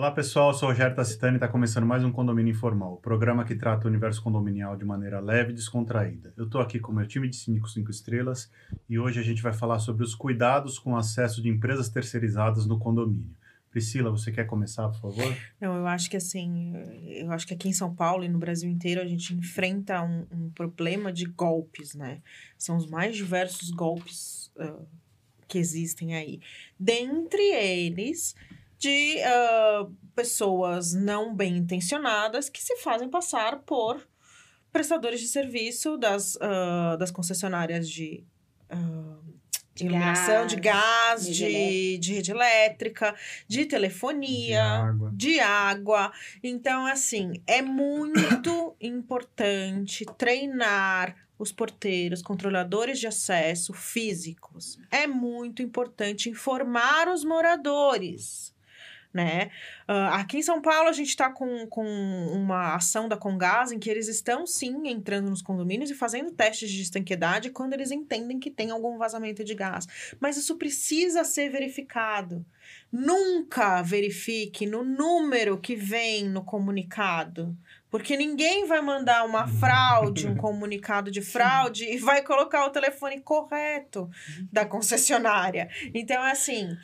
Olá 0.00 0.10
pessoal, 0.10 0.48
eu 0.48 0.54
sou 0.54 0.66
o 0.66 0.72
Rogério 0.72 0.96
Tacitani 0.96 1.34
e 1.34 1.36
está 1.36 1.46
começando 1.46 1.84
mais 1.84 2.02
um 2.02 2.10
Condomínio 2.10 2.52
Informal, 2.52 2.94
o 2.94 2.96
programa 2.96 3.44
que 3.44 3.54
trata 3.54 3.86
o 3.86 3.90
universo 3.90 4.22
condominial 4.22 4.74
de 4.74 4.82
maneira 4.82 5.20
leve 5.20 5.50
e 5.50 5.54
descontraída. 5.54 6.32
Eu 6.38 6.46
estou 6.46 6.58
aqui 6.58 6.80
com 6.80 6.90
o 6.90 6.94
meu 6.94 7.06
time 7.06 7.28
de 7.28 7.36
síndicos 7.36 7.74
5 7.74 7.90
estrelas 7.90 8.50
e 8.88 8.98
hoje 8.98 9.20
a 9.20 9.22
gente 9.22 9.42
vai 9.42 9.52
falar 9.52 9.78
sobre 9.78 10.02
os 10.02 10.14
cuidados 10.14 10.78
com 10.78 10.92
o 10.92 10.96
acesso 10.96 11.42
de 11.42 11.50
empresas 11.50 11.90
terceirizadas 11.90 12.64
no 12.66 12.78
condomínio. 12.78 13.36
Priscila, 13.70 14.10
você 14.10 14.32
quer 14.32 14.44
começar, 14.46 14.88
por 14.88 15.02
favor? 15.02 15.36
Não, 15.60 15.76
eu 15.76 15.86
acho 15.86 16.08
que 16.08 16.16
assim, 16.16 16.72
eu 17.06 17.30
acho 17.30 17.46
que 17.46 17.52
aqui 17.52 17.68
em 17.68 17.74
São 17.74 17.94
Paulo 17.94 18.24
e 18.24 18.28
no 18.30 18.38
Brasil 18.38 18.70
inteiro 18.70 19.02
a 19.02 19.06
gente 19.06 19.34
enfrenta 19.34 20.02
um, 20.02 20.26
um 20.32 20.48
problema 20.48 21.12
de 21.12 21.26
golpes, 21.26 21.94
né? 21.94 22.22
São 22.56 22.78
os 22.78 22.86
mais 22.86 23.14
diversos 23.14 23.70
golpes 23.70 24.50
uh, 24.56 24.82
que 25.46 25.58
existem 25.58 26.14
aí. 26.14 26.40
Dentre 26.78 27.42
eles, 27.42 28.34
de 28.80 29.18
uh, 29.18 29.94
pessoas 30.16 30.94
não 30.94 31.36
bem 31.36 31.58
intencionadas 31.58 32.48
que 32.48 32.62
se 32.62 32.76
fazem 32.78 33.10
passar 33.10 33.58
por 33.58 34.08
prestadores 34.72 35.20
de 35.20 35.28
serviço 35.28 35.98
das, 35.98 36.36
uh, 36.36 36.96
das 36.98 37.10
concessionárias 37.10 37.88
de. 37.88 38.24
Uh, 38.72 39.20
de 39.72 39.86
iluminação, 39.86 40.46
de 40.46 40.56
gás, 40.56 41.24
de, 41.24 41.96
de 41.98 42.14
rede 42.14 42.30
elétrica, 42.32 43.14
de 43.48 43.64
telefonia, 43.64 44.62
de 44.62 44.62
água. 44.62 45.12
de 45.14 45.40
água. 45.40 46.12
Então, 46.42 46.86
assim, 46.86 47.42
é 47.46 47.62
muito 47.62 48.76
importante 48.80 50.04
treinar 50.18 51.16
os 51.38 51.50
porteiros, 51.50 52.20
controladores 52.20 52.98
de 52.98 53.06
acesso 53.06 53.72
físicos. 53.72 54.78
É 54.90 55.06
muito 55.06 55.62
importante 55.62 56.28
informar 56.28 57.08
os 57.08 57.24
moradores 57.24 58.52
né? 59.12 59.50
Uh, 59.88 60.12
aqui 60.12 60.38
em 60.38 60.42
São 60.42 60.62
Paulo, 60.62 60.88
a 60.88 60.92
gente 60.92 61.08
está 61.08 61.30
com, 61.30 61.66
com 61.66 61.84
uma 62.32 62.76
ação 62.76 63.08
da 63.08 63.16
Congás 63.16 63.72
em 63.72 63.78
que 63.78 63.90
eles 63.90 64.08
estão, 64.08 64.46
sim, 64.46 64.88
entrando 64.88 65.28
nos 65.28 65.42
condomínios 65.42 65.90
e 65.90 65.94
fazendo 65.94 66.30
testes 66.30 66.70
de 66.70 66.82
estanqueidade 66.82 67.50
quando 67.50 67.72
eles 67.72 67.90
entendem 67.90 68.38
que 68.38 68.50
tem 68.50 68.70
algum 68.70 68.96
vazamento 68.98 69.42
de 69.42 69.54
gás. 69.54 69.86
Mas 70.20 70.36
isso 70.36 70.56
precisa 70.56 71.24
ser 71.24 71.50
verificado. 71.50 72.44
Nunca 72.92 73.82
verifique 73.82 74.66
no 74.66 74.84
número 74.84 75.58
que 75.58 75.74
vem 75.74 76.28
no 76.28 76.44
comunicado. 76.44 77.56
Porque 77.90 78.16
ninguém 78.16 78.66
vai 78.66 78.80
mandar 78.80 79.24
uma 79.24 79.48
fraude, 79.48 80.28
um 80.28 80.36
comunicado 80.38 81.10
de 81.10 81.20
fraude 81.20 81.84
e 81.84 81.98
vai 81.98 82.22
colocar 82.22 82.64
o 82.64 82.70
telefone 82.70 83.20
correto 83.20 84.08
da 84.52 84.64
concessionária. 84.64 85.68
Então, 85.92 86.24
é 86.24 86.30
assim, 86.30 86.76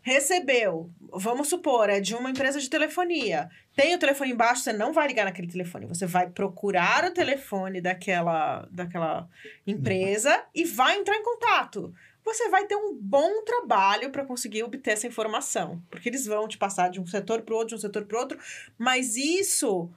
recebeu, 0.00 0.90
vamos 1.12 1.48
supor, 1.48 1.90
é 1.90 2.00
de 2.00 2.14
uma 2.14 2.30
empresa 2.30 2.58
de 2.58 2.70
telefonia. 2.70 3.50
Tem 3.74 3.94
o 3.94 3.98
telefone 3.98 4.32
embaixo, 4.32 4.62
você 4.62 4.72
não 4.72 4.92
vai 4.92 5.06
ligar 5.06 5.26
naquele 5.26 5.48
telefone. 5.48 5.86
Você 5.86 6.06
vai 6.06 6.30
procurar 6.30 7.04
o 7.04 7.10
telefone 7.10 7.80
daquela, 7.80 8.66
daquela 8.70 9.28
empresa 9.66 10.44
e 10.54 10.64
vai 10.64 10.96
entrar 10.96 11.16
em 11.16 11.22
contato 11.22 11.92
você 12.26 12.48
vai 12.48 12.66
ter 12.66 12.74
um 12.74 12.92
bom 12.92 13.44
trabalho 13.44 14.10
para 14.10 14.24
conseguir 14.24 14.64
obter 14.64 14.90
essa 14.90 15.06
informação. 15.06 15.80
Porque 15.88 16.08
eles 16.08 16.26
vão 16.26 16.48
te 16.48 16.58
passar 16.58 16.90
de 16.90 17.00
um 17.00 17.06
setor 17.06 17.42
para 17.42 17.54
outro, 17.54 17.68
de 17.68 17.74
um 17.76 17.78
setor 17.78 18.04
para 18.04 18.18
outro, 18.18 18.38
mas 18.76 19.16
isso 19.16 19.88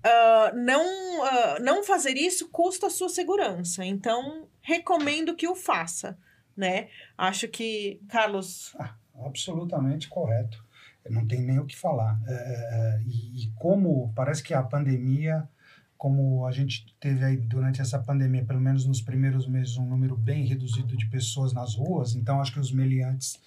Uh, 0.00 0.56
não, 0.56 0.82
uh, 0.82 1.62
não 1.62 1.82
fazer 1.84 2.16
isso 2.16 2.48
custa 2.48 2.86
a 2.86 2.90
sua 2.90 3.08
segurança. 3.08 3.84
Então, 3.84 4.48
recomendo 4.62 5.36
que 5.36 5.46
o 5.46 5.54
faça, 5.54 6.18
né? 6.56 6.88
Acho 7.16 7.48
que, 7.48 8.00
Carlos... 8.08 8.74
Ah, 8.78 8.94
absolutamente 9.24 10.08
correto. 10.08 10.64
Não 11.08 11.26
tem 11.26 11.42
nem 11.42 11.58
o 11.58 11.66
que 11.66 11.76
falar. 11.76 12.20
É, 12.26 12.32
é, 12.32 12.36
é, 12.36 13.02
e, 13.06 13.50
como 13.56 14.12
parece 14.14 14.42
que 14.42 14.52
a 14.52 14.62
pandemia, 14.62 15.48
como 15.96 16.46
a 16.46 16.52
gente 16.52 16.94
teve 17.00 17.24
aí 17.24 17.36
durante 17.36 17.80
essa 17.80 17.98
pandemia, 17.98 18.44
pelo 18.44 18.60
menos 18.60 18.86
nos 18.86 19.00
primeiros 19.00 19.46
meses, 19.46 19.76
um 19.76 19.86
número 19.86 20.16
bem 20.16 20.44
reduzido 20.44 20.96
de 20.96 21.06
pessoas 21.08 21.52
nas 21.52 21.74
ruas, 21.74 22.14
então 22.14 22.40
acho 22.40 22.52
que 22.52 22.60
os 22.60 22.72
meliantes 22.72 23.40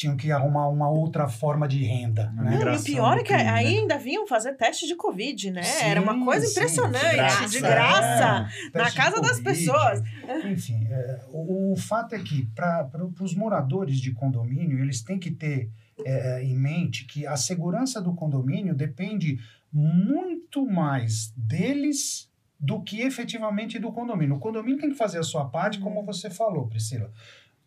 tinham 0.00 0.16
que 0.16 0.32
arrumar 0.32 0.66
uma 0.68 0.88
outra 0.88 1.28
forma 1.28 1.68
de 1.68 1.84
renda. 1.84 2.32
Né? 2.32 2.58
Não, 2.58 2.72
e 2.72 2.76
o 2.76 2.82
pior 2.82 3.18
é 3.18 3.22
que 3.22 3.34
crime, 3.34 3.50
aí 3.50 3.74
né? 3.74 3.80
ainda 3.80 3.98
vinham 3.98 4.26
fazer 4.26 4.54
teste 4.54 4.86
de 4.86 4.96
Covid, 4.96 5.50
né? 5.50 5.62
Sim, 5.62 5.84
Era 5.84 6.00
uma 6.00 6.24
coisa 6.24 6.46
impressionante, 6.46 7.02
sim, 7.02 7.10
de 7.10 7.16
graça, 7.16 7.48
de 7.48 7.60
graça 7.60 8.48
é, 8.72 8.78
na 8.78 8.90
casa 8.90 9.20
das 9.20 9.40
pessoas. 9.40 10.02
Enfim, 10.46 10.86
é, 10.90 11.20
o, 11.28 11.74
o, 11.74 11.76
fato 11.76 12.14
é 12.14 12.18
que 12.18 12.46
para 12.54 12.88
os 13.20 13.34
moradores 13.34 13.98
de 13.98 14.10
condomínio, 14.12 14.78
eles 14.78 15.02
têm 15.02 15.18
que 15.18 15.30
ter 15.30 15.70
é, 16.02 16.42
em 16.42 16.56
mente 16.56 17.04
que 17.04 17.26
a 17.26 17.36
segurança 17.36 18.00
do 18.00 18.14
condomínio 18.14 18.74
depende 18.74 19.38
muito 19.70 20.64
mais 20.64 21.30
deles 21.36 22.30
do 22.58 22.82
que 22.82 23.02
efetivamente 23.02 23.78
do 23.78 23.92
condomínio. 23.92 24.36
O 24.36 24.40
condomínio 24.40 24.78
tem 24.78 24.90
que 24.90 24.96
fazer 24.96 25.18
a 25.18 25.22
sua 25.22 25.44
parte, 25.44 25.78
como 25.78 26.02
você 26.02 26.30
falou, 26.30 26.68
Priscila 26.68 27.12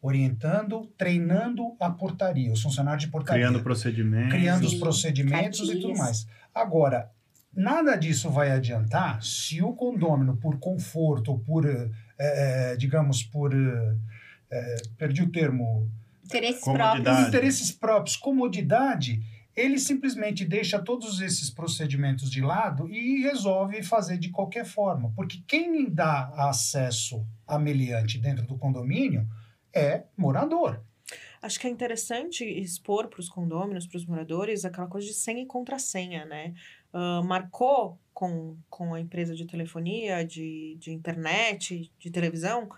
orientando, 0.04 0.86
treinando 0.98 1.78
a 1.80 1.90
portaria, 1.90 2.52
os 2.52 2.62
funcionários 2.62 3.06
de 3.06 3.10
portaria. 3.10 3.46
Criando 3.46 3.64
procedimentos. 3.64 4.34
Criando 4.34 4.68
os 4.68 4.74
procedimentos 4.74 5.70
e 5.70 5.80
tudo 5.80 5.98
mais. 5.98 6.28
Agora, 6.54 7.10
nada 7.56 7.96
disso 7.96 8.30
vai 8.30 8.52
adiantar 8.52 9.24
se 9.24 9.62
o 9.62 9.72
condômino, 9.72 10.36
por 10.36 10.60
conforto 10.60 11.32
ou 11.32 11.40
por, 11.40 11.66
é, 12.20 12.76
digamos, 12.76 13.24
por. 13.24 13.54
É, 14.52 14.76
perdi 14.98 15.24
o 15.24 15.32
termo. 15.32 15.90
Interesses 16.26 16.64
próprios. 16.64 17.20
Interesses 17.28 17.72
próprios, 17.72 18.18
comodidade, 18.18 19.22
ele 19.56 19.80
simplesmente 19.80 20.44
deixa 20.44 20.80
todos 20.80 21.22
esses 21.22 21.50
procedimentos 21.50 22.30
de 22.30 22.42
lado 22.42 22.90
e 22.90 23.22
resolve 23.22 23.82
fazer 23.82 24.18
de 24.18 24.30
qualquer 24.30 24.66
forma. 24.66 25.14
Porque 25.16 25.42
quem 25.48 25.90
dá 25.90 26.30
acesso 26.36 27.26
a 27.48 27.58
meliante 27.58 28.18
dentro 28.18 28.46
do 28.46 28.58
condomínio 28.58 29.26
é 29.74 30.04
morador. 30.18 30.82
Acho 31.42 31.60
que 31.60 31.68
é 31.68 31.70
interessante 31.70 32.46
expor 32.46 33.08
para 33.08 33.20
os 33.20 33.28
condôminos, 33.28 33.86
para 33.86 33.98
os 33.98 34.06
moradores, 34.06 34.64
aquela 34.64 34.88
coisa 34.88 35.08
de 35.08 35.14
senha 35.14 35.42
e 35.42 35.46
contrassenha, 35.46 36.26
né? 36.26 36.54
Uh, 36.94 37.24
marcou 37.24 38.00
com, 38.14 38.56
com 38.70 38.94
a 38.94 39.00
empresa 39.00 39.36
de 39.36 39.46
telefonia, 39.46 40.24
de, 40.24 40.78
de 40.80 40.94
internet, 40.94 41.92
de 42.00 42.10
televisão, 42.10 42.70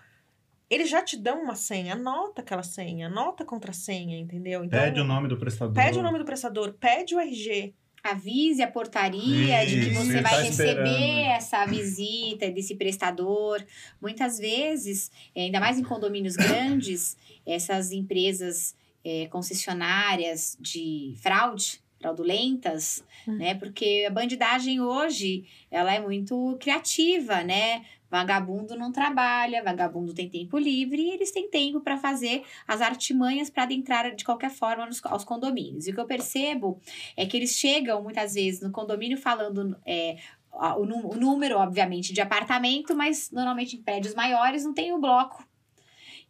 eles 0.68 0.90
já 0.90 1.02
te 1.02 1.16
dão 1.16 1.42
uma 1.42 1.54
senha, 1.54 1.94
anota 1.94 2.42
aquela 2.42 2.62
senha, 2.62 3.06
anota 3.06 3.44
a 3.44 3.46
contrassenha, 3.46 4.18
entendeu? 4.18 4.64
Então, 4.64 4.80
pede 4.80 5.00
o 5.00 5.04
nome 5.04 5.28
do 5.28 5.38
prestador. 5.38 5.74
Pede 5.74 5.98
o 5.98 6.02
nome 6.02 6.18
do 6.18 6.24
prestador, 6.24 6.72
pede 6.72 7.14
o 7.14 7.20
RG 7.20 7.72
avise 8.10 8.62
a 8.62 8.70
portaria 8.70 9.64
Isso, 9.64 9.74
de 9.74 9.80
que 9.86 9.94
você 9.94 10.20
vai 10.20 10.36
tá 10.36 10.42
receber 10.42 11.22
essa 11.26 11.64
visita 11.66 12.50
desse 12.50 12.74
prestador. 12.74 13.64
Muitas 14.00 14.38
vezes, 14.38 15.10
ainda 15.36 15.60
mais 15.60 15.78
em 15.78 15.82
condomínios 15.82 16.36
grandes, 16.36 17.16
essas 17.46 17.92
empresas 17.92 18.74
é, 19.04 19.26
concessionárias 19.26 20.56
de 20.60 21.14
fraude, 21.18 21.80
fraudulentas, 22.00 23.04
hum. 23.26 23.36
né? 23.36 23.54
Porque 23.54 24.04
a 24.06 24.10
bandidagem 24.10 24.80
hoje, 24.80 25.44
ela 25.70 25.94
é 25.94 26.00
muito 26.00 26.56
criativa, 26.60 27.42
né? 27.42 27.84
Vagabundo 28.10 28.76
não 28.76 28.92
trabalha, 28.92 29.62
vagabundo 29.62 30.14
tem 30.14 30.28
tempo 30.28 30.58
livre 30.58 31.02
e 31.02 31.10
eles 31.10 31.32
têm 31.32 31.50
tempo 31.50 31.80
para 31.80 31.96
fazer 31.96 32.44
as 32.66 32.80
artimanhas 32.80 33.50
para 33.50 33.64
adentrar 33.64 34.14
de 34.14 34.24
qualquer 34.24 34.50
forma 34.50 34.86
nos, 34.86 35.04
aos 35.06 35.24
condomínios. 35.24 35.86
E 35.86 35.90
o 35.90 35.94
que 35.94 36.00
eu 36.00 36.06
percebo 36.06 36.80
é 37.16 37.26
que 37.26 37.36
eles 37.36 37.50
chegam 37.50 38.02
muitas 38.02 38.34
vezes 38.34 38.60
no 38.60 38.70
condomínio 38.70 39.18
falando 39.18 39.76
é, 39.84 40.16
o, 40.52 40.82
o 40.82 41.16
número, 41.16 41.58
obviamente, 41.58 42.12
de 42.12 42.20
apartamento, 42.20 42.94
mas 42.94 43.30
normalmente 43.30 43.76
em 43.76 43.82
prédios 43.82 44.14
maiores 44.14 44.64
não 44.64 44.72
tem 44.72 44.92
o 44.92 44.98
bloco. 44.98 45.46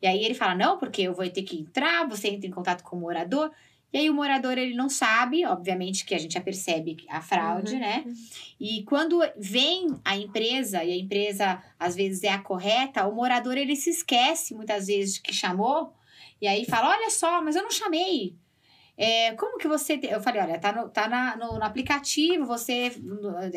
E 0.01 0.07
aí 0.07 0.25
ele 0.25 0.35
fala: 0.35 0.55
não, 0.55 0.79
porque 0.79 1.03
eu 1.03 1.15
vou 1.15 1.29
ter 1.29 1.43
que 1.43 1.59
entrar, 1.59 2.07
você 2.09 2.29
entra 2.29 2.47
em 2.47 2.51
contato 2.53 2.83
com 2.83 2.97
o 2.97 3.01
morador. 3.01 3.51
E 3.93 3.99
aí 3.99 4.11
o 4.11 4.15
morador 4.15 4.59
ele 4.59 4.75
não 4.75 4.89
sabe, 4.89 5.47
obviamente 5.47 6.05
que 6.05 6.15
a 6.15 6.19
gente 6.19 6.35
já 6.35 6.41
percebe 6.41 6.97
a 7.09 7.21
fraude, 7.21 7.75
uhum. 7.75 7.81
né? 7.81 8.05
E 8.61 8.83
quando 8.85 9.21
vem 9.37 9.89
a 10.05 10.17
empresa 10.17 10.85
e 10.85 10.93
a 10.93 10.97
empresa 10.97 11.63
às 11.79 11.95
vezes 11.95 12.23
é 12.23 12.29
a 12.29 12.39
correta, 12.43 13.07
o 13.07 13.15
morador 13.15 13.57
ele 13.57 13.77
se 13.77 13.91
esquece 13.91 14.55
muitas 14.55 14.87
vezes 14.89 15.19
que 15.19 15.33
chamou 15.33 15.95
e 16.41 16.47
aí 16.47 16.65
fala: 16.65 16.91
"Olha 16.91 17.11
só, 17.11 17.43
mas 17.43 17.57
eu 17.57 17.63
não 17.63 17.71
chamei". 17.71 18.37
É, 18.97 19.33
como 19.33 19.59
que 19.59 19.69
você. 19.69 19.99
Te... 19.99 20.07
Eu 20.07 20.21
falei, 20.21 20.41
olha, 20.41 20.59
tá, 20.59 20.73
no, 20.73 20.89
tá 20.89 21.09
na, 21.09 21.37
no, 21.37 21.59
no, 21.59 21.65
aplicativo, 21.65 22.47
você 22.47 22.93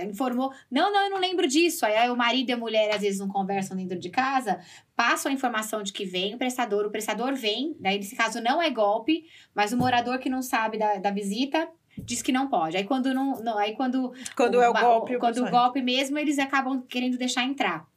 informou. 0.09 0.51
Não, 0.69 0.91
não, 0.91 1.03
eu 1.05 1.09
não 1.09 1.19
lembro 1.19 1.47
disso. 1.47 1.85
Aí 1.85 2.09
o 2.09 2.15
marido 2.15 2.49
e 2.49 2.53
a 2.53 2.57
mulher 2.57 2.93
às 2.93 3.01
vezes 3.01 3.19
não 3.19 3.29
conversam 3.29 3.77
dentro 3.77 3.97
de 3.97 4.09
casa, 4.09 4.59
passam 4.95 5.31
a 5.31 5.33
informação 5.33 5.81
de 5.81 5.93
que 5.93 6.05
vem 6.05 6.35
o 6.35 6.37
prestador, 6.37 6.85
o 6.85 6.91
prestador 6.91 7.33
vem, 7.35 7.75
daí 7.79 7.97
nesse 7.97 8.15
caso 8.15 8.41
não 8.41 8.61
é 8.61 8.69
golpe, 8.69 9.25
mas 9.55 9.71
o 9.71 9.77
morador 9.77 10.19
que 10.19 10.29
não 10.29 10.41
sabe 10.41 10.77
da, 10.77 10.95
da 10.95 11.11
visita 11.11 11.69
diz 11.97 12.21
que 12.21 12.31
não 12.31 12.47
pode. 12.49 12.75
Aí 12.75 12.83
quando 12.83 13.13
não. 13.13 13.41
não 13.41 13.57
aí 13.57 13.75
quando. 13.75 14.13
Quando 14.35 14.55
o, 14.55 14.61
é 14.61 14.69
o 14.69 14.73
golpe. 14.73 15.17
Quando 15.17 15.45
o 15.45 15.49
golpe 15.49 15.81
mesmo, 15.81 16.17
eles 16.17 16.37
acabam 16.37 16.81
querendo 16.81 17.17
deixar 17.17 17.43
entrar. 17.43 17.87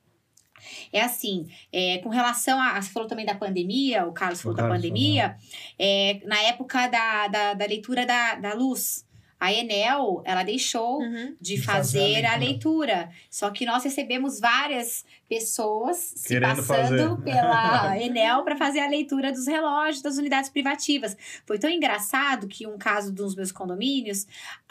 É 0.92 1.00
assim, 1.00 1.46
é, 1.72 1.98
com 1.98 2.08
relação 2.08 2.60
a. 2.60 2.80
Você 2.80 2.90
falou 2.90 3.08
também 3.08 3.26
da 3.26 3.34
pandemia, 3.34 4.06
o 4.06 4.12
Carlos 4.12 4.40
falou 4.40 4.54
o 4.54 4.56
da 4.56 4.62
Carlos 4.62 4.82
pandemia. 4.82 5.36
É, 5.78 6.20
na 6.24 6.40
época 6.42 6.86
da, 6.88 7.28
da, 7.28 7.54
da 7.54 7.66
leitura 7.66 8.06
da, 8.06 8.34
da 8.36 8.54
luz, 8.54 9.06
A 9.44 9.52
Enel, 9.52 10.22
ela 10.24 10.44
deixou 10.44 11.00
Uhum. 11.02 11.34
de 11.40 11.60
fazer, 11.60 11.98
fazer 11.98 12.24
a 12.26 12.34
a 12.34 12.36
leitura. 12.36 13.10
Só 13.28 13.50
que 13.50 13.66
nós 13.66 13.82
recebemos 13.82 14.38
várias 14.38 15.04
pessoas 15.28 15.96
se 16.14 16.28
Querendo 16.28 16.56
passando 16.64 17.16
fazer. 17.16 17.22
pela 17.24 17.98
Enel 18.00 18.44
para 18.44 18.54
fazer 18.56 18.78
a 18.78 18.88
leitura 18.88 19.32
dos 19.32 19.48
relógios 19.48 20.00
das 20.00 20.16
unidades 20.16 20.48
privativas. 20.48 21.16
Foi 21.44 21.58
tão 21.58 21.68
engraçado 21.68 22.46
que 22.46 22.68
um 22.68 22.78
caso 22.78 23.12
dos 23.12 23.34
meus 23.34 23.50
condomínios, 23.50 24.28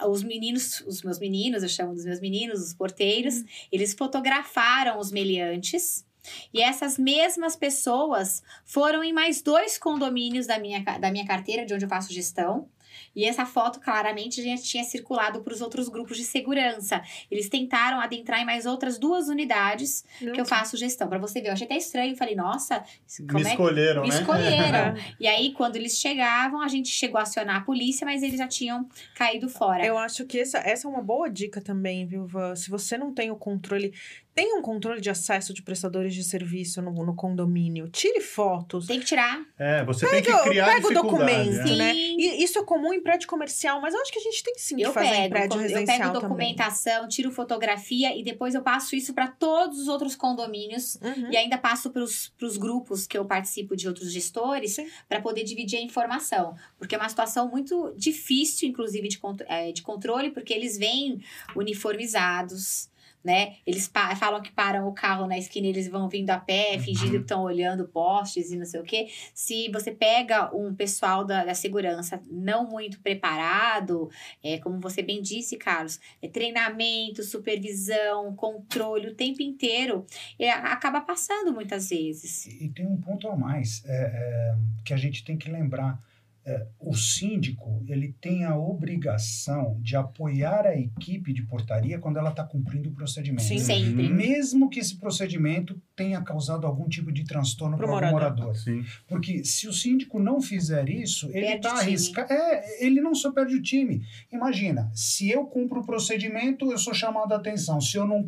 os 0.08 0.24
meninos, 0.24 0.80
os 0.88 1.02
meus 1.04 1.20
meninos, 1.20 1.64
eu 1.64 1.70
chamo 1.70 1.94
dos 1.94 2.06
meus 2.06 2.22
meninos, 2.22 2.62
os 2.62 2.74
porteiros, 2.74 3.44
eles 3.72 3.94
fotografaram 3.94 4.98
os 5.00 5.12
meliantes. 5.12 6.06
E 6.54 6.62
essas 6.62 6.98
mesmas 6.98 7.58
pessoas 7.58 8.42
foram 8.64 9.04
em 9.04 9.12
mais 9.12 9.42
dois 9.42 9.78
condomínios 9.78 10.48
da 10.48 10.58
minha, 10.60 10.80
da 10.82 11.12
minha 11.12 11.26
carteira, 11.26 11.66
de 11.66 11.74
onde 11.74 11.84
eu 11.84 11.90
faço 11.90 12.14
gestão. 12.14 12.70
E 13.16 13.26
essa 13.26 13.46
foto 13.46 13.80
claramente 13.80 14.44
já 14.44 14.56
tinha 14.58 14.84
circulado 14.84 15.42
para 15.42 15.54
os 15.54 15.62
outros 15.62 15.90
grupos 15.90 16.18
de 16.18 16.24
segurança. 16.24 17.02
Eles 17.30 17.50
tentaram 17.50 18.00
adentrar 18.00 18.40
em 18.42 18.46
mais 18.46 18.66
outras 18.66 18.98
duas 18.98 19.28
unidades 19.28 20.06
que 20.20 20.40
eu 20.40 20.46
faço 20.46 20.78
gestão. 20.78 21.08
Para 21.08 21.20
você 21.20 21.42
ver, 21.42 21.50
eu 21.50 21.54
achei 21.54 21.66
até 21.66 21.78
estranho. 21.78 22.16
Falei, 22.16 22.36
nossa, 22.36 22.84
como 23.18 23.34
Me 23.34 23.42
é 23.42 23.44
que 23.44 23.50
escolheram, 23.52 24.02
me 24.04 24.10
né? 24.10 24.16
escolheram? 24.16 24.96
e 25.20 25.28
aí, 25.28 25.52
quando 25.54 25.76
eles 25.76 25.98
chegavam, 25.98 26.62
a 26.62 26.68
gente 26.68 26.90
chegou 26.90 27.20
a 27.20 27.24
acionar 27.24 27.58
a 27.58 27.62
polícia, 27.62 28.06
mas 28.06 28.24
eles 28.24 28.38
já 28.38 28.48
tinham 28.48 28.88
caído 29.16 29.50
fora. 29.50 29.86
Eu 29.86 29.98
acho 29.98 30.26
que 30.26 30.40
essa, 30.40 30.60
essa 30.60 30.88
é 30.88 30.90
uma 30.90 31.02
boa 31.02 31.30
dica 31.30 31.62
também, 31.62 32.06
viu, 32.06 32.26
Van? 32.26 32.56
Se 32.56 32.70
você 32.70 32.98
não 32.98 33.14
tem 33.14 33.32
o 33.32 33.36
controle. 33.36 33.94
Tem 34.34 34.56
um 34.58 34.62
controle 34.62 35.02
de 35.02 35.10
acesso 35.10 35.54
de 35.54 35.62
prestadores 35.62 36.14
de 36.16 36.24
serviço 36.24 36.82
no, 36.82 36.92
no 37.06 37.14
condomínio. 37.16 37.90
Tire 37.90 38.22
fotos. 38.22 38.88
Tem 38.88 39.00
que 39.00 39.06
tirar. 39.06 39.42
É, 39.60 39.84
você 39.84 40.10
tem 40.10 40.22
que 40.22 40.32
Pega- 40.32 40.44
criar 40.44 40.66
pega 40.68 40.88
o 40.88 40.90
dificuldade. 40.90 41.50
documento, 41.50 41.72
é. 41.74 41.76
né? 41.76 41.94
Sim. 41.94 42.16
E 42.18 42.44
isso 42.44 42.58
é 42.58 42.64
comum 42.64 42.94
em 42.94 43.02
prédio 43.02 43.28
comercial, 43.28 43.82
mas 43.82 43.94
eu 43.94 44.02
acho 44.02 44.12
que 44.12 44.20
a 44.20 44.22
gente 44.22 44.42
tem 44.44 44.54
sim 44.58 44.78
que 44.78 44.84
Eu 44.84 44.94
fazer 44.94 45.08
em 45.08 45.12
pego, 45.24 45.30
prédio 45.32 45.50
quando- 45.50 45.62
eu 45.62 45.68
residencial 45.70 45.98
pego 46.00 46.14
também. 46.14 46.30
documentação, 46.54 47.08
tiro 47.10 47.30
fotografia 47.32 48.18
e 48.18 48.24
depois 48.24 48.56
eu 48.56 48.62
passo 48.62 48.96
isso 48.96 49.14
para 49.14 49.28
todos 49.28 49.80
os 49.80 49.88
outros 49.90 50.16
condomínios 50.16 50.96
Uhum. 51.02 51.30
e 51.32 51.36
ainda 51.36 51.58
passo 51.58 51.90
para 51.92 52.02
os 52.04 52.58
grupos 52.58 53.06
que 53.06 53.18
eu 53.18 53.26
participo 53.26 53.76
de 53.76 53.88
outros 53.88 54.12
gestores 54.14 54.78
para 55.10 55.20
poder 55.22 55.44
dividir 55.44 55.78
a 55.78 55.82
informação. 55.82 56.56
Porque 56.78 56.96
é 56.96 56.98
uma 56.98 57.10
situação 57.10 57.50
muito 57.50 57.94
difícil, 57.98 58.70
inclusive, 58.70 59.10
de, 59.10 59.20
eh, 59.48 59.72
de 59.74 59.82
controle, 59.82 60.32
porque 60.32 60.54
eles 60.54 60.78
vêm 60.78 61.20
uniformizados. 61.56 62.90
Né? 63.24 63.58
Eles 63.68 63.92
falam 64.18 64.42
que 64.42 64.52
param 64.52 64.88
o 64.88 64.94
carro 64.94 65.28
na 65.28 65.38
esquina, 65.38 65.68
eles 65.68 65.88
vão 65.88 66.10
vindo 66.10 66.32
a 66.32 66.40
pé, 66.40 66.80
fingindo 66.80 67.12
que 67.12 67.18
estão 67.18 67.44
olhando 67.44 67.88
postes 67.88 68.52
e 68.52 68.58
não 68.58 68.66
sei 68.66 68.80
o 68.80 68.84
quê. 68.84 69.08
Se 69.34 69.70
você 69.70 69.92
pega 69.92 70.50
um 70.56 70.74
pessoal 70.74 71.24
da, 71.24 71.46
da 71.46 71.54
segurança 71.54 72.20
não 72.32 72.68
muito 72.68 73.00
preparado, 73.00 74.10
é, 74.44 74.58
como 74.58 74.80
você 74.80 75.04
bem 75.04 75.22
disse, 75.22 75.56
Carlos, 75.56 76.00
é 76.22 76.28
treinamento, 76.28 77.24
supervisão, 77.24 78.36
controle 78.36 79.10
o 79.10 79.16
tempo 79.16 79.44
inteiro, 79.44 80.06
é, 80.40 80.50
acaba 80.50 81.02
passando 81.02 81.54
muitas 81.54 81.90
vezes. 81.90 82.48
E 82.48 82.70
tem 82.70 82.88
um 82.88 82.98
ponto 82.98 83.28
a 83.28 83.36
mais 83.36 83.84
é, 83.86 83.94
é, 83.94 84.56
que 84.84 84.94
a 84.94 84.98
gente 84.98 85.24
tem 85.24 85.38
que 85.38 85.50
lembrar. 85.50 86.00
É, 86.44 86.66
o 86.80 86.96
síndico 86.96 87.84
ele 87.88 88.16
tem 88.20 88.46
a 88.46 88.58
obrigação 88.58 89.78
de 89.80 89.96
apoiar 89.96 90.66
a 90.66 90.76
equipe 90.76 91.32
de 91.34 91.44
portaria 91.44 92.00
quando 92.00 92.18
ela 92.18 92.32
está 92.32 92.44
cumprindo 92.44 92.90
o 92.90 92.94
procedimento. 92.94 93.44
Sim. 93.44 93.60
Sempre. 93.60 94.08
Uhum. 94.08 94.16
Mesmo 94.16 94.70
que 94.70 94.80
esse 94.80 94.98
procedimento 94.98 95.80
tenha 95.96 96.20
causado 96.22 96.66
algum 96.66 96.90
tipo 96.90 97.12
de 97.12 97.24
transtorno 97.24 97.78
para 97.78 97.86
o 97.86 97.90
morador. 97.90 98.14
morador. 98.14 98.56
Sim. 98.56 98.84
Porque 99.08 99.44
se 99.44 99.68
o 99.68 99.74
síndico 99.74 100.18
não 100.18 100.42
fizer 100.42 100.90
isso, 100.90 101.30
ele 101.32 101.46
está 101.46 101.74
arriscado. 101.74 102.34
É, 102.34 102.84
ele 102.84 103.02
não 103.02 103.14
só 103.14 103.32
perde 103.32 103.56
o 103.56 103.62
time. 103.62 104.04
Imagina, 104.32 104.92
se 104.96 105.30
eu 105.30 105.46
cumpro 105.46 105.82
o 105.82 105.86
procedimento, 105.86 106.72
eu 106.72 106.78
sou 106.78 106.94
chamado 106.94 107.34
a 107.34 107.38
atenção. 107.38 107.80
Se 107.80 107.98
eu 107.98 108.08
não 108.08 108.24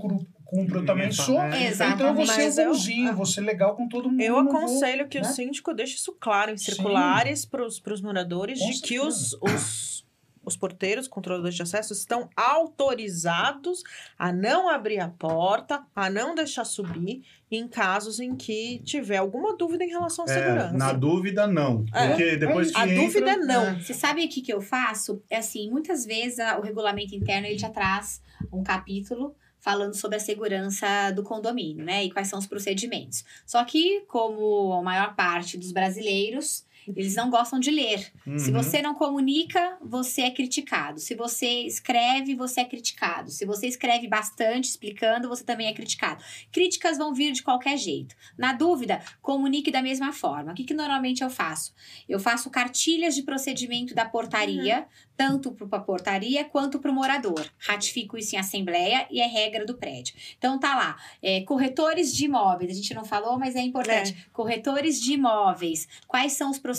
cumpro, 0.54 0.80
eu 0.80 0.86
também 0.86 1.08
Ninguém 1.10 1.26
sou. 1.26 1.42
é. 1.42 1.70
Então 1.94 2.08
eu 2.08 2.14
vou 2.14 2.26
ser 2.26 2.60
eu- 2.62 2.68
bonzinho, 2.72 3.16
vou 3.16 3.26
ser 3.26 3.42
legal 3.42 3.76
com 3.76 3.88
todo 3.88 4.10
mundo. 4.10 4.22
Eu 4.22 4.36
não 4.36 4.46
vou- 4.52 4.58
aconselho 4.58 5.08
que 5.08 5.18
o 5.18 5.22
né? 5.22 5.28
síndico 5.28 5.74
deixe 5.74 5.96
isso 5.96 6.16
claro 6.20 6.52
em 6.52 6.58
circulares 6.58 7.46
para 7.46 7.64
os 7.66 8.02
moradores 8.02 8.60
Com 8.60 8.70
de 8.70 8.82
que 8.82 9.00
os, 9.00 9.34
os, 9.42 10.06
os 10.46 10.56
porteiros, 10.58 11.08
controladores 11.08 11.56
de 11.56 11.62
acesso, 11.64 11.94
estão 11.94 12.30
autorizados 12.36 13.84
a 14.18 14.32
não 14.32 14.70
abrir 14.70 15.00
a 15.00 15.08
porta, 15.10 15.84
a 15.96 16.10
não 16.10 16.36
deixar 16.36 16.66
subir, 16.66 17.24
em 17.52 17.68
casos 17.68 18.20
em 18.20 18.36
que 18.36 18.80
tiver 18.84 19.18
alguma 19.18 19.56
dúvida 19.56 19.84
em 19.84 19.90
relação 19.90 20.26
à 20.28 20.32
É, 20.32 20.34
segurança. 20.34 20.74
na 20.78 20.92
dúvida, 20.94 21.46
não. 21.48 21.86
É. 21.94 22.08
Porque 22.10 22.36
depois 22.38 22.70
É 22.70 22.74
que 22.74 22.80
A 22.80 22.88
entra, 22.88 23.04
dúvida 23.04 23.32
é 23.32 23.38
não. 23.38 23.80
Você 23.80 23.94
sabe 23.94 24.26
o 24.26 24.30
que, 24.30 24.42
que 24.42 24.52
eu 24.52 24.60
faço? 24.62 25.22
É 25.30 25.38
assim, 25.38 25.70
muitas 25.70 26.06
vezes 26.06 26.40
a- 26.40 26.58
o 26.58 26.62
regulamento 26.62 27.14
interno 27.16 27.46
ele 27.48 27.58
já 27.58 27.70
traz 27.70 28.22
um 28.52 28.64
capítulo 28.64 29.36
falando 29.64 29.96
sobre 29.96 30.18
a 30.18 30.20
segurança 30.20 31.10
do 31.12 31.24
condomínio, 31.24 31.86
né? 31.86 32.04
E 32.04 32.12
quais 32.12 32.28
são 32.28 32.38
os 32.38 32.46
procedimentos. 32.46 33.24
Só 33.46 33.64
que, 33.64 34.02
como 34.02 34.74
a 34.74 34.84
maior 34.84 35.16
parte 35.16 35.58
dos 35.58 35.72
brasileiros, 35.72 36.66
eles 36.88 37.16
não 37.16 37.30
gostam 37.30 37.60
de 37.60 37.72
ler. 37.72 38.12
Se 38.38 38.52
Uhum. 38.52 38.62
você 38.62 38.82
não 38.82 38.94
comunica, 38.96 39.78
você 39.82 40.22
é 40.24 40.32
criticado. 40.32 41.00
Se 41.00 41.16
você 41.16 41.62
escreve, 41.66 42.36
você 42.36 42.62
é 42.62 42.66
criticado. 42.66 43.32
Se 43.32 43.46
você 43.46 43.68
escreve 43.68 44.08
bastante 44.08 44.66
explicando, 44.70 45.28
você 45.30 45.44
também 45.44 45.68
é 45.68 45.74
criticado. 45.74 46.24
Críticas 46.52 46.98
vão 46.98 47.14
vir 47.14 47.32
de 47.32 47.44
qualquer 47.44 47.78
jeito. 47.78 48.16
Na 48.38 48.54
dúvida, 48.54 49.02
comunique 49.22 49.72
da 49.72 49.82
mesma 49.82 50.12
forma. 50.12 50.52
O 50.52 50.56
que, 50.56 50.64
que 50.64 50.74
normalmente 50.74 51.24
eu 51.24 51.30
faço? 51.30 51.74
Eu 52.08 52.20
faço 52.20 52.50
cartilhas 52.50 53.16
de 53.16 53.24
procedimento 53.24 53.94
da 53.96 54.06
portaria, 54.06 54.86
tanto 55.16 55.52
para 55.52 55.78
a 55.78 55.82
portaria 55.82 56.44
quanto 56.44 56.80
para 56.80 56.92
o 56.92 56.94
morador. 56.94 57.46
Ratifico 57.60 58.18
isso 58.18 58.36
em 58.36 58.40
assembleia 58.40 59.08
e 59.12 59.22
é 59.22 59.28
regra 59.28 59.66
do 59.66 59.76
prédio. 59.76 60.16
Então 60.38 60.60
tá 60.60 60.76
lá, 60.76 60.98
é, 61.22 61.42
corretores 61.42 62.14
de 62.14 62.26
imóveis. 62.26 62.72
A 62.72 62.74
gente 62.74 62.94
não 62.94 63.06
falou, 63.06 63.38
mas 63.38 63.56
é 63.56 63.62
importante. 63.62 64.28
Corretores 64.34 65.00
de 65.02 65.14
imóveis. 65.14 65.88
Quais 66.08 66.34
são 66.34 66.50
os 66.50 66.58
procedimentos? 66.60 66.73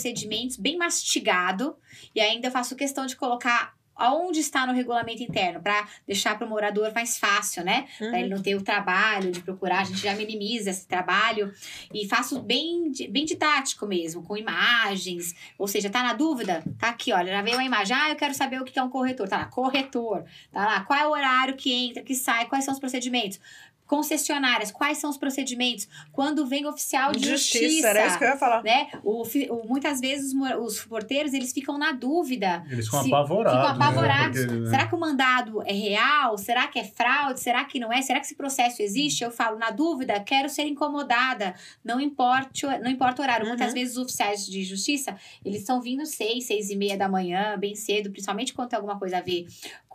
Bem 0.59 0.77
mastigado. 0.77 1.75
E 2.13 2.19
ainda 2.19 2.51
faço 2.51 2.75
questão 2.75 3.05
de 3.05 3.15
colocar 3.15 3.75
aonde 3.95 4.39
está 4.39 4.67
no 4.67 4.73
regulamento 4.73 5.23
interno, 5.23 5.61
para 5.61 5.87
deixar 6.05 6.37
para 6.37 6.45
o 6.45 6.49
morador 6.49 6.91
mais 6.93 7.17
fácil, 7.17 7.63
né? 7.63 7.87
Uhum. 7.99 8.09
Para 8.09 8.19
ele 8.19 8.29
não 8.29 8.41
ter 8.41 8.55
o 8.55 8.61
trabalho 8.61 9.31
de 9.31 9.41
procurar, 9.41 9.79
a 9.79 9.83
gente 9.85 10.01
já 10.01 10.13
minimiza 10.13 10.69
esse 10.69 10.85
trabalho 10.85 11.53
e 11.93 12.07
faço 12.07 12.41
bem, 12.41 12.91
bem 13.09 13.25
didático 13.25 13.87
mesmo, 13.87 14.21
com 14.21 14.35
imagens. 14.35 15.33
Ou 15.57 15.67
seja, 15.67 15.89
tá 15.89 16.03
na 16.03 16.13
dúvida? 16.13 16.63
Tá 16.77 16.89
aqui, 16.89 17.13
olha, 17.13 17.31
já 17.31 17.41
veio 17.41 17.55
uma 17.55 17.63
imagem. 17.63 17.95
Ah, 17.95 18.09
eu 18.09 18.15
quero 18.15 18.33
saber 18.33 18.61
o 18.61 18.65
que 18.65 18.77
é 18.77 18.83
um 18.83 18.89
corretor. 18.89 19.29
Tá 19.29 19.37
lá, 19.37 19.45
corretor. 19.45 20.25
Tá 20.51 20.65
lá, 20.65 20.81
qual 20.81 20.99
é 20.99 21.07
o 21.07 21.11
horário 21.11 21.55
que 21.55 21.71
entra, 21.71 22.03
que 22.03 22.15
sai, 22.15 22.47
quais 22.47 22.65
são 22.65 22.73
os 22.73 22.79
procedimentos. 22.79 23.39
Concessionárias, 23.87 24.71
quais 24.71 24.97
são 24.97 25.09
os 25.09 25.17
procedimentos? 25.17 25.87
Quando 26.11 26.45
vem 26.45 26.65
oficial 26.65 27.11
de 27.11 27.29
justiça. 27.29 27.87
era 27.87 28.07
isso 28.07 28.17
que 28.17 28.23
eu 28.23 28.29
ia 28.29 28.37
falar. 28.37 28.63
né? 28.63 28.87
O, 29.03 29.21
o- 29.23 29.67
muitas 29.67 29.99
vezes 29.99 30.33
os, 30.33 30.77
os 30.79 30.85
porteiros 30.85 31.33
eles 31.33 31.53
ficam 31.53 31.77
na 31.77 31.91
dúvida 31.91 32.65
Eles 32.69 32.85
ficam 32.85 33.03
se- 33.03 33.07
apavorados. 33.09 33.61
Ficam 33.61 33.77
né? 33.77 33.85
apavorados. 33.85 34.39
Porque, 34.41 34.55
né? 34.59 34.69
Será 34.69 34.87
que 34.87 34.95
o 34.95 34.99
mandado 34.99 35.61
é 35.65 35.73
real? 35.73 36.37
Será 36.37 36.67
que 36.67 36.79
é 36.79 36.83
fraude? 36.83 37.39
Será 37.39 37.63
que 37.65 37.79
não 37.79 37.91
é? 37.93 38.01
Será 38.01 38.19
que 38.19 38.25
esse 38.25 38.35
processo 38.35 38.81
existe? 38.81 39.23
Eu 39.23 39.31
falo, 39.31 39.57
na 39.57 39.69
dúvida, 39.71 40.19
quero 40.19 40.49
ser 40.49 40.63
incomodada. 40.63 41.53
Não 41.83 41.99
importa, 42.01 42.67
o- 42.67 42.83
não 42.83 42.89
importa 42.89 43.21
o 43.21 43.23
horário. 43.25 43.47
Muitas 43.47 43.67
Uhum. 43.69 43.73
vezes 43.73 43.97
os 43.97 44.03
oficiais 44.03 44.45
de 44.45 44.63
justiça, 44.63 45.15
eles 45.43 45.59
estão 45.61 45.79
vindo 45.81 46.05
seis, 46.05 46.45
seis 46.45 46.69
e 46.69 46.75
meia 46.75 46.97
da 46.97 47.07
manhã, 47.07 47.57
bem 47.57 47.75
cedo, 47.75 48.09
principalmente 48.11 48.53
quando 48.53 48.69
tem 48.69 48.77
alguma 48.77 48.97
coisa 48.97 49.17
a 49.17 49.21
ver 49.21 49.45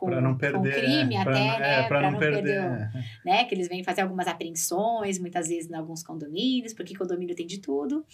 com, 0.00 0.06
Pra 0.06 0.20
não 0.22 0.32
com 0.32 0.38
perder. 0.38 0.72
crime 0.74 1.14
é, 1.14 1.22
pra 1.22 1.32
até, 1.32 1.44
não- 1.46 1.58
né? 1.58 1.80
É, 1.80 1.82
pra, 1.86 2.10
não 2.10 2.18
perder. 2.18 2.60
o- 2.60 2.64
é. 2.64 2.90
né? 3.24 3.44
Que 3.44 3.54
eles 3.54 3.68
vêm 3.68 3.84
fazer 3.84 4.00
algumas 4.00 4.26
apreensões, 4.26 5.18
muitas 5.18 5.48
vezes 5.48 5.70
em 5.70 5.74
alguns 5.74 6.02
condomínios, 6.02 6.72
porque 6.72 6.96
condomínio 6.96 7.34
tem 7.36 7.46
de 7.46 7.58
tudo. 7.58 8.04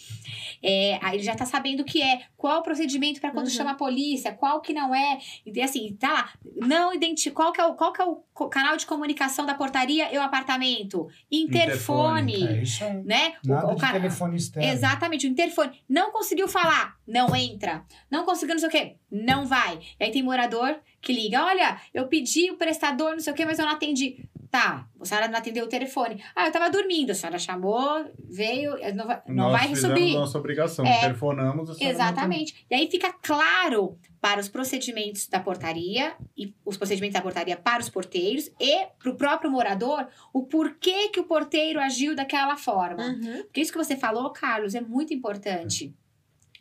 É, 0.62 0.98
aí 1.00 1.16
ele 1.16 1.22
já 1.22 1.36
tá 1.36 1.46
sabendo 1.46 1.80
o 1.80 1.84
que 1.84 2.02
é, 2.02 2.22
qual 2.36 2.58
o 2.58 2.62
procedimento 2.62 3.20
para 3.20 3.30
quando 3.30 3.46
Uhum. 3.46 3.52
chama 3.52 3.70
a 3.70 3.74
polícia, 3.74 4.32
qual 4.32 4.60
que 4.60 4.72
não 4.72 4.92
é. 4.92 5.18
E 5.46 5.62
assim, 5.62 5.94
tá 5.98 6.12
lá, 6.12 6.30
não 6.66 6.92
identifica 6.92 7.36
qual 7.36 7.52
que 7.52 7.60
é 7.60 7.64
o, 7.64 7.74
qual 7.74 7.92
que 7.92 8.02
é 8.02 8.04
o 8.04 8.20
canal 8.50 8.76
de 8.76 8.84
comunicação 8.86 9.46
da 9.46 9.54
portaria 9.54 10.12
e 10.14 10.18
o 10.18 10.22
apartamento. 10.22 11.08
Interfone, 11.30 12.46
É 12.46 12.62
isso 12.62 12.84
aí. 12.84 13.02
né? 13.04 13.32
O- 13.44 13.48
Nada 13.48 13.72
o 13.72 13.76
ca- 13.76 13.92
telefone 13.92 14.36
externo. 14.36 14.68
Exatamente, 14.70 15.26
o 15.26 15.30
interfone. 15.30 15.80
Não 15.88 16.10
conseguiu 16.12 16.46
falar, 16.48 16.96
não 17.06 17.34
entra. 17.34 17.84
Não 18.10 18.24
conseguiu 18.24 18.54
não 18.54 18.60
sei 18.60 18.68
o 18.68 18.72
quê, 18.72 18.96
não 19.10 19.46
vai. 19.46 19.78
E 19.98 20.04
aí 20.04 20.10
tem 20.10 20.22
morador 20.22 20.76
que 21.00 21.12
liga, 21.12 21.44
olha, 21.44 21.80
eu 21.94 22.06
pedi 22.08 22.50
o 22.50 22.56
prestador 22.56 23.12
não 23.12 23.20
sei 23.20 23.32
o 23.32 23.36
quê, 23.36 23.44
mas 23.44 23.58
eu 23.58 23.64
não 23.64 23.72
atendi. 23.72 24.28
Tá, 24.48 24.86
a 25.00 25.04
senhora 25.04 25.28
não 25.28 25.38
atendeu 25.38 25.64
o 25.64 25.68
telefone. 25.68 26.22
Ah, 26.34 26.46
eu 26.46 26.52
tava 26.52 26.70
dormindo, 26.70 27.10
a 27.10 27.14
senhora 27.14 27.38
chamou, 27.38 28.04
veio, 28.30 28.76
não 28.94 29.06
vai, 29.06 29.20
não 29.26 29.50
Nós 29.50 29.52
vai 29.52 29.68
fizemos 29.68 29.98
subir. 29.98 30.14
nossa 30.14 30.38
obrigação. 30.38 30.86
É. 30.86 31.00
Telefonamos. 31.00 31.76
senhora 31.76 31.98
não 31.98 32.04
Exatamente. 32.04 32.64
E 32.70 32.74
aí 32.74 32.88
fica 32.90 33.12
claro 33.22 33.98
para 34.26 34.40
os 34.40 34.48
procedimentos 34.48 35.28
da 35.28 35.38
portaria 35.38 36.16
e 36.36 36.52
os 36.64 36.76
procedimentos 36.76 37.14
da 37.14 37.22
portaria 37.22 37.56
para 37.56 37.80
os 37.80 37.88
porteiros 37.88 38.50
e 38.58 38.86
para 38.98 39.10
o 39.12 39.14
próprio 39.14 39.48
morador 39.48 40.08
o 40.32 40.42
porquê 40.42 41.10
que 41.10 41.20
o 41.20 41.22
porteiro 41.22 41.78
agiu 41.78 42.16
daquela 42.16 42.56
forma. 42.56 43.04
Uhum. 43.04 43.44
Porque 43.44 43.60
isso 43.60 43.70
que 43.70 43.78
você 43.78 43.96
falou, 43.96 44.28
Carlos, 44.30 44.74
é 44.74 44.80
muito 44.80 45.14
importante. 45.14 45.94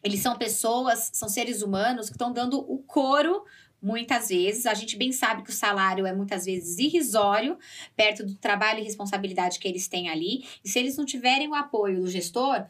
Eles 0.03 0.19
são 0.19 0.37
pessoas, 0.37 1.09
são 1.11 1.27
seres 1.27 1.63
humanos 1.63 2.05
que 2.05 2.13
estão 2.13 2.31
dando 2.31 2.59
o 2.59 2.77
coro 2.83 3.43
Muitas 3.81 4.29
vezes, 4.29 4.65
a 4.65 4.73
gente 4.73 4.97
bem 4.97 5.11
sabe 5.11 5.43
que 5.43 5.51
o 5.51 5.53
salário 5.53 6.07
é 6.07 6.13
muitas 6.13 6.45
vezes 6.45 6.79
irrisório, 6.79 7.55
perto 7.95 8.25
do 8.25 8.33
trabalho 8.33 8.79
e 8.79 8.83
responsabilidade 8.83 9.59
que 9.59 9.67
eles 9.67 9.87
têm 9.87 10.09
ali. 10.09 10.43
E 10.63 10.69
se 10.69 10.79
eles 10.79 10.97
não 10.97 11.05
tiverem 11.05 11.47
o 11.47 11.53
apoio 11.53 12.01
do 12.01 12.07
gestor, 12.07 12.65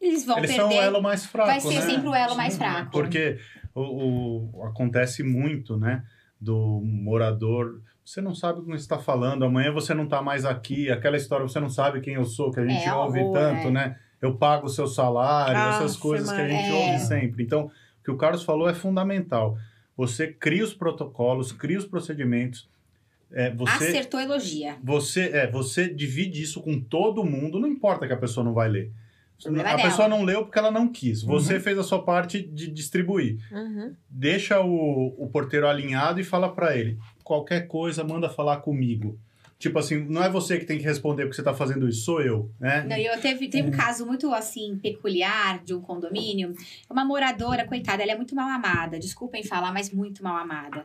eles 0.00 0.24
vão 0.24 0.38
Eles 0.38 0.50
perder. 0.50 0.68
são 0.68 0.76
o 0.76 0.82
elo 0.82 1.00
mais 1.00 1.24
fraco, 1.24 1.48
vai 1.48 1.60
ser 1.60 1.74
né? 1.74 1.80
sempre 1.82 2.08
o 2.08 2.14
elo 2.14 2.34
mais 2.34 2.54
Sim, 2.54 2.58
fraco. 2.58 2.90
Porque 2.90 3.38
o, 3.74 4.50
o- 4.60 4.64
acontece 4.64 5.22
muito, 5.22 5.76
né? 5.76 6.02
Do 6.40 6.80
morador. 6.84 7.80
Você 8.04 8.20
não 8.20 8.34
sabe 8.34 8.60
com 8.60 8.66
quem 8.66 8.74
está 8.74 8.98
falando, 8.98 9.44
amanhã 9.44 9.70
você 9.72 9.94
não 9.94 10.04
está 10.04 10.20
mais 10.20 10.44
aqui. 10.44 10.90
Aquela 10.90 11.16
história, 11.16 11.46
você 11.46 11.60
não 11.60 11.70
sabe 11.70 12.00
quem 12.00 12.14
eu 12.14 12.24
sou, 12.24 12.50
que 12.50 12.60
a 12.60 12.66
gente 12.66 12.84
É, 12.84 12.92
ouve 12.94 13.20
horror, 13.20 13.32
tanto, 13.34 13.68
é. 13.68 13.70
né? 13.70 13.96
Eu 14.20 14.36
pago 14.36 14.66
o 14.66 14.68
seu 14.68 14.86
salário, 14.86 15.56
Ah, 15.56 15.70
essas 15.76 15.96
coisas 15.96 16.30
que 16.30 16.40
a 16.40 16.48
gente 16.48 16.62
Maria. 16.62 16.74
ouve 16.74 16.90
É. 16.94 16.98
sempre. 16.98 17.42
Então, 17.44 17.66
o 17.66 18.04
que 18.04 18.10
o 18.10 18.16
Carlos 18.16 18.42
falou 18.42 18.68
é 18.68 18.74
fundamental. 18.74 19.56
Você 19.96 20.28
cria 20.28 20.64
os 20.64 20.74
protocolos, 20.74 21.52
cria 21.52 21.78
os 21.78 21.86
procedimentos. 21.86 22.68
É, 23.30 23.50
você, 23.54 23.88
Acertou 23.88 24.20
elogia. 24.20 24.76
você, 24.82 25.28
é, 25.32 25.50
você 25.50 25.88
divide 25.88 26.42
isso 26.42 26.60
com 26.60 26.78
todo 26.80 27.24
mundo, 27.24 27.58
não 27.58 27.68
importa 27.68 28.06
que 28.06 28.12
a 28.12 28.16
pessoa 28.16 28.44
não 28.44 28.52
vai 28.52 28.68
ler. 28.68 28.92
A 29.46 29.50
dela. 29.50 29.82
pessoa 29.82 30.08
não 30.08 30.22
leu 30.24 30.44
porque 30.44 30.58
ela 30.58 30.70
não 30.70 30.88
quis. 30.88 31.22
Você 31.22 31.54
Uhum. 31.54 31.60
fez 31.60 31.78
a 31.78 31.82
sua 31.82 32.02
parte 32.02 32.42
de 32.42 32.68
distribuir. 32.70 33.38
Uhum. 33.50 33.94
Deixa 34.08 34.60
o, 34.60 35.14
o 35.18 35.28
porteiro 35.30 35.66
alinhado 35.68 36.20
e 36.20 36.24
fala 36.24 36.52
pra 36.52 36.76
ele: 36.76 36.98
qualquer 37.24 37.66
coisa, 37.66 38.04
manda 38.04 38.28
falar 38.28 38.58
comigo. 38.58 39.18
Tipo 39.58 39.78
assim, 39.78 40.04
não 40.08 40.24
é 40.24 40.28
você 40.28 40.58
que 40.58 40.64
tem 40.64 40.76
que 40.76 40.82
responder 40.82 41.22
porque 41.22 41.36
você 41.36 41.42
tá 41.42 41.54
fazendo 41.54 41.88
isso, 41.88 42.04
sou 42.04 42.20
eu, 42.20 42.50
né? 42.58 42.82
Não, 42.82 42.96
e 42.96 43.06
eu 43.06 43.16
teve, 43.20 43.46
teve 43.46 43.68
um 43.68 43.70
caso 43.70 44.04
muito 44.04 44.34
assim 44.34 44.76
peculiar 44.82 45.62
de 45.62 45.72
um 45.72 45.80
condomínio. 45.80 46.52
Uma 46.90 47.04
moradora, 47.04 47.64
coitada, 47.64 48.02
ela 48.02 48.10
é 48.10 48.16
muito 48.16 48.34
mal 48.34 48.48
amada. 48.48 48.98
Desculpem 48.98 49.44
falar, 49.44 49.72
mas 49.72 49.92
muito 49.92 50.20
mal 50.20 50.36
amada. 50.36 50.84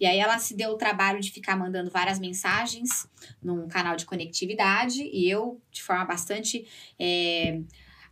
E 0.00 0.06
aí 0.06 0.18
ela 0.18 0.38
se 0.38 0.56
deu 0.56 0.70
o 0.70 0.78
trabalho 0.78 1.20
de 1.20 1.30
ficar 1.30 1.54
mandando 1.54 1.90
várias 1.90 2.18
mensagens 2.18 3.06
num 3.42 3.68
canal 3.68 3.94
de 3.94 4.06
conectividade 4.06 5.02
e 5.02 5.28
eu, 5.28 5.60
de 5.70 5.82
forma 5.82 6.06
bastante 6.06 6.66
é, 6.98 7.60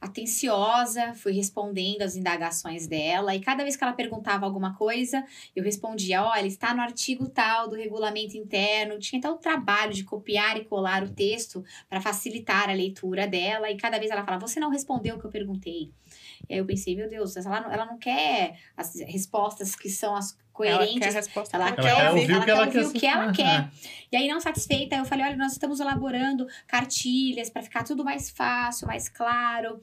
atenciosa, 0.03 1.15
fui 1.15 1.33
respondendo 1.33 2.03
as 2.03 2.17
indagações 2.17 2.89
dela. 2.89 3.37
E 3.37 3.41
cada 3.41 3.63
vez 3.63 3.77
que 3.77 3.85
ela 3.85 3.93
perguntava 3.93 4.45
alguma 4.45 4.75
coisa, 4.75 5.25
eu 5.55 5.63
respondia: 5.63 6.25
olha, 6.25 6.47
está 6.47 6.75
no 6.75 6.83
artigo 6.83 7.29
tal 7.29 7.69
do 7.69 7.77
regulamento 7.77 8.37
interno. 8.37 8.99
Tinha 8.99 9.21
até 9.21 9.31
o 9.31 9.37
trabalho 9.37 9.95
de 9.95 10.03
copiar 10.03 10.57
e 10.57 10.65
colar 10.65 11.05
o 11.05 11.11
texto 11.11 11.65
para 11.89 12.01
facilitar 12.01 12.69
a 12.69 12.73
leitura 12.73 13.29
dela. 13.29 13.71
E 13.71 13.77
cada 13.77 13.97
vez 13.99 14.11
ela 14.11 14.25
falava: 14.25 14.47
você 14.47 14.59
não 14.59 14.71
respondeu 14.71 15.15
o 15.15 15.21
que 15.21 15.25
eu 15.27 15.31
perguntei. 15.31 15.93
E 16.49 16.55
aí 16.55 16.59
eu 16.59 16.67
pensei: 16.67 16.97
meu 16.97 17.09
Deus, 17.09 17.37
ela 17.37 17.61
não, 17.61 17.71
ela 17.73 17.87
não 17.87 17.97
quer 17.97 18.59
as 18.77 18.97
respostas 18.97 19.77
que 19.77 19.89
são 19.89 20.17
as 20.17 20.37
Ela 20.61 20.79
coerentes 20.79 20.99
quer 20.99 21.09
a 21.09 21.13
resposta. 21.13 21.57
ela 21.57 21.73
que 21.73 21.83
quer 21.83 22.11
ouvir, 22.11 22.31
o 22.31 22.35
ela 22.35 22.41
que 22.41 22.45
quer 22.45 22.51
ela 22.51 22.67
ouvir 22.67 22.73
quer 22.73 22.87
o 22.87 22.93
que 22.93 23.07
ela 23.07 23.33
quer. 23.33 23.71
E 24.11 24.17
aí, 24.17 24.29
não 24.29 24.41
satisfeita, 24.41 24.97
eu 24.97 25.05
falei: 25.05 25.27
olha, 25.27 25.37
nós 25.37 25.53
estamos 25.53 25.81
elaborando 25.81 26.47
cartilhas 26.67 27.51
para 27.51 27.63
ficar 27.63 27.85
tudo 27.85 28.05
mais 28.05 28.31
fácil, 28.31 28.87
mais 28.87 29.09
claro. 29.09 29.83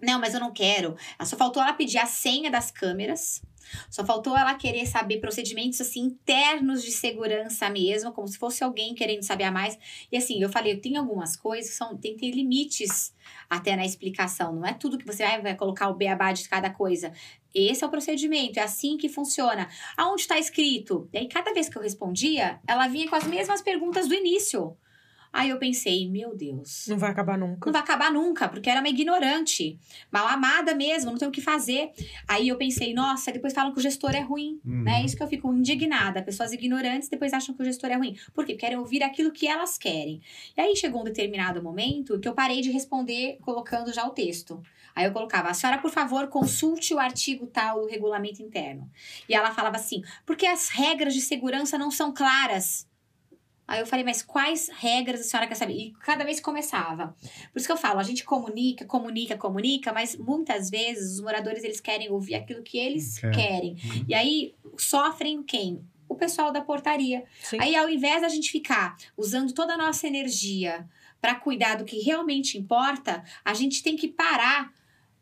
Não, 0.00 0.20
mas 0.20 0.32
eu 0.32 0.40
não 0.40 0.52
quero. 0.52 0.96
Só 1.24 1.36
faltou 1.36 1.60
ela 1.60 1.72
pedir 1.72 1.98
a 1.98 2.06
senha 2.06 2.50
das 2.50 2.70
câmeras. 2.70 3.42
Só 3.90 4.04
faltou 4.04 4.36
ela 4.36 4.54
querer 4.54 4.86
saber 4.86 5.18
procedimentos 5.18 5.80
assim 5.80 6.00
internos 6.00 6.82
de 6.82 6.90
segurança 6.90 7.68
mesmo, 7.68 8.12
como 8.12 8.26
se 8.26 8.38
fosse 8.38 8.64
alguém 8.64 8.94
querendo 8.94 9.22
saber 9.22 9.44
a 9.44 9.52
mais. 9.52 9.78
E 10.10 10.16
assim, 10.16 10.40
eu 10.40 10.48
falei, 10.48 10.76
tem 10.76 10.96
algumas 10.96 11.36
coisas 11.36 11.70
que 11.70 11.76
são, 11.76 11.96
tem 11.96 12.14
que 12.14 12.20
ter 12.20 12.30
limites 12.30 13.14
até 13.48 13.76
na 13.76 13.84
explicação. 13.84 14.54
Não 14.54 14.66
é 14.66 14.72
tudo 14.72 14.96
que 14.96 15.06
você 15.06 15.22
vai, 15.24 15.42
vai 15.42 15.54
colocar 15.54 15.88
o 15.88 15.94
beabá 15.94 16.32
de 16.32 16.48
cada 16.48 16.70
coisa. 16.70 17.12
Esse 17.54 17.84
é 17.84 17.86
o 17.86 17.90
procedimento, 17.90 18.58
é 18.58 18.62
assim 18.62 18.96
que 18.96 19.08
funciona. 19.08 19.68
Aonde 19.96 20.22
está 20.22 20.38
escrito? 20.38 21.08
E 21.12 21.18
aí, 21.18 21.28
cada 21.28 21.52
vez 21.52 21.68
que 21.68 21.76
eu 21.76 21.82
respondia, 21.82 22.60
ela 22.66 22.88
vinha 22.88 23.08
com 23.08 23.16
as 23.16 23.24
mesmas 23.24 23.62
perguntas 23.62 24.06
do 24.06 24.14
início. 24.14 24.76
Aí 25.32 25.50
eu 25.50 25.58
pensei, 25.58 26.08
meu 26.08 26.34
Deus. 26.34 26.86
Não 26.88 26.98
vai 26.98 27.10
acabar 27.10 27.38
nunca. 27.38 27.66
Não 27.66 27.72
vai 27.72 27.82
acabar 27.82 28.10
nunca, 28.10 28.48
porque 28.48 28.68
era 28.68 28.80
uma 28.80 28.88
ignorante. 28.88 29.78
Mal 30.10 30.26
amada 30.26 30.74
mesmo, 30.74 31.10
não 31.10 31.18
tem 31.18 31.28
o 31.28 31.30
que 31.30 31.40
fazer. 31.40 31.90
Aí 32.26 32.48
eu 32.48 32.56
pensei, 32.56 32.94
nossa, 32.94 33.30
depois 33.30 33.52
falam 33.52 33.72
que 33.72 33.78
o 33.78 33.82
gestor 33.82 34.14
é 34.14 34.20
ruim. 34.20 34.60
Uhum. 34.64 34.84
Né? 34.84 35.04
Isso 35.04 35.16
que 35.16 35.22
eu 35.22 35.28
fico 35.28 35.52
indignada. 35.52 36.22
Pessoas 36.22 36.52
ignorantes 36.52 37.08
depois 37.08 37.32
acham 37.32 37.54
que 37.54 37.62
o 37.62 37.64
gestor 37.64 37.90
é 37.90 37.96
ruim. 37.96 38.14
Por 38.34 38.44
quê? 38.44 38.48
Porque 38.48 38.54
querem 38.54 38.78
ouvir 38.78 39.02
aquilo 39.02 39.30
que 39.30 39.46
elas 39.46 39.76
querem. 39.76 40.22
E 40.56 40.60
aí 40.60 40.74
chegou 40.74 41.02
um 41.02 41.04
determinado 41.04 41.62
momento 41.62 42.18
que 42.18 42.26
eu 42.26 42.32
parei 42.32 42.62
de 42.62 42.70
responder 42.70 43.36
colocando 43.42 43.92
já 43.92 44.06
o 44.06 44.10
texto. 44.10 44.62
Aí 44.98 45.04
eu 45.04 45.12
colocava, 45.12 45.48
a 45.48 45.54
senhora, 45.54 45.78
por 45.78 45.92
favor, 45.92 46.26
consulte 46.26 46.92
o 46.92 46.98
artigo 46.98 47.46
tal 47.46 47.82
do 47.82 47.86
regulamento 47.86 48.42
interno. 48.42 48.90
E 49.28 49.32
ela 49.32 49.52
falava 49.52 49.76
assim, 49.76 50.02
porque 50.26 50.44
as 50.44 50.70
regras 50.70 51.14
de 51.14 51.20
segurança 51.20 51.78
não 51.78 51.88
são 51.88 52.12
claras. 52.12 52.84
Aí 53.68 53.78
eu 53.78 53.86
falei, 53.86 54.04
mas 54.04 54.24
quais 54.24 54.68
regras 54.76 55.20
a 55.20 55.22
senhora 55.22 55.46
quer 55.46 55.54
saber? 55.54 55.74
E 55.74 55.92
cada 56.00 56.24
vez 56.24 56.40
começava. 56.40 57.14
Por 57.52 57.58
isso 57.60 57.66
que 57.68 57.72
eu 57.72 57.76
falo, 57.76 58.00
a 58.00 58.02
gente 58.02 58.24
comunica, 58.24 58.84
comunica, 58.86 59.38
comunica, 59.38 59.92
mas 59.92 60.16
muitas 60.16 60.68
vezes 60.68 61.12
os 61.12 61.20
moradores 61.20 61.62
eles 61.62 61.80
querem 61.80 62.10
ouvir 62.10 62.34
aquilo 62.34 62.64
que 62.64 62.76
eles 62.76 63.20
Quer. 63.20 63.30
querem. 63.30 63.74
Uhum. 63.74 64.04
E 64.08 64.14
aí 64.14 64.56
sofrem 64.76 65.44
quem? 65.44 65.80
O 66.08 66.16
pessoal 66.16 66.50
da 66.50 66.60
portaria. 66.60 67.22
Sim. 67.40 67.58
Aí, 67.60 67.76
ao 67.76 67.88
invés 67.88 68.22
da 68.22 68.28
gente 68.28 68.50
ficar 68.50 68.96
usando 69.16 69.52
toda 69.54 69.74
a 69.74 69.78
nossa 69.78 70.08
energia 70.08 70.88
para 71.20 71.36
cuidar 71.36 71.76
do 71.76 71.84
que 71.84 72.00
realmente 72.00 72.58
importa, 72.58 73.22
a 73.44 73.54
gente 73.54 73.80
tem 73.80 73.94
que 73.94 74.08
parar 74.08 74.72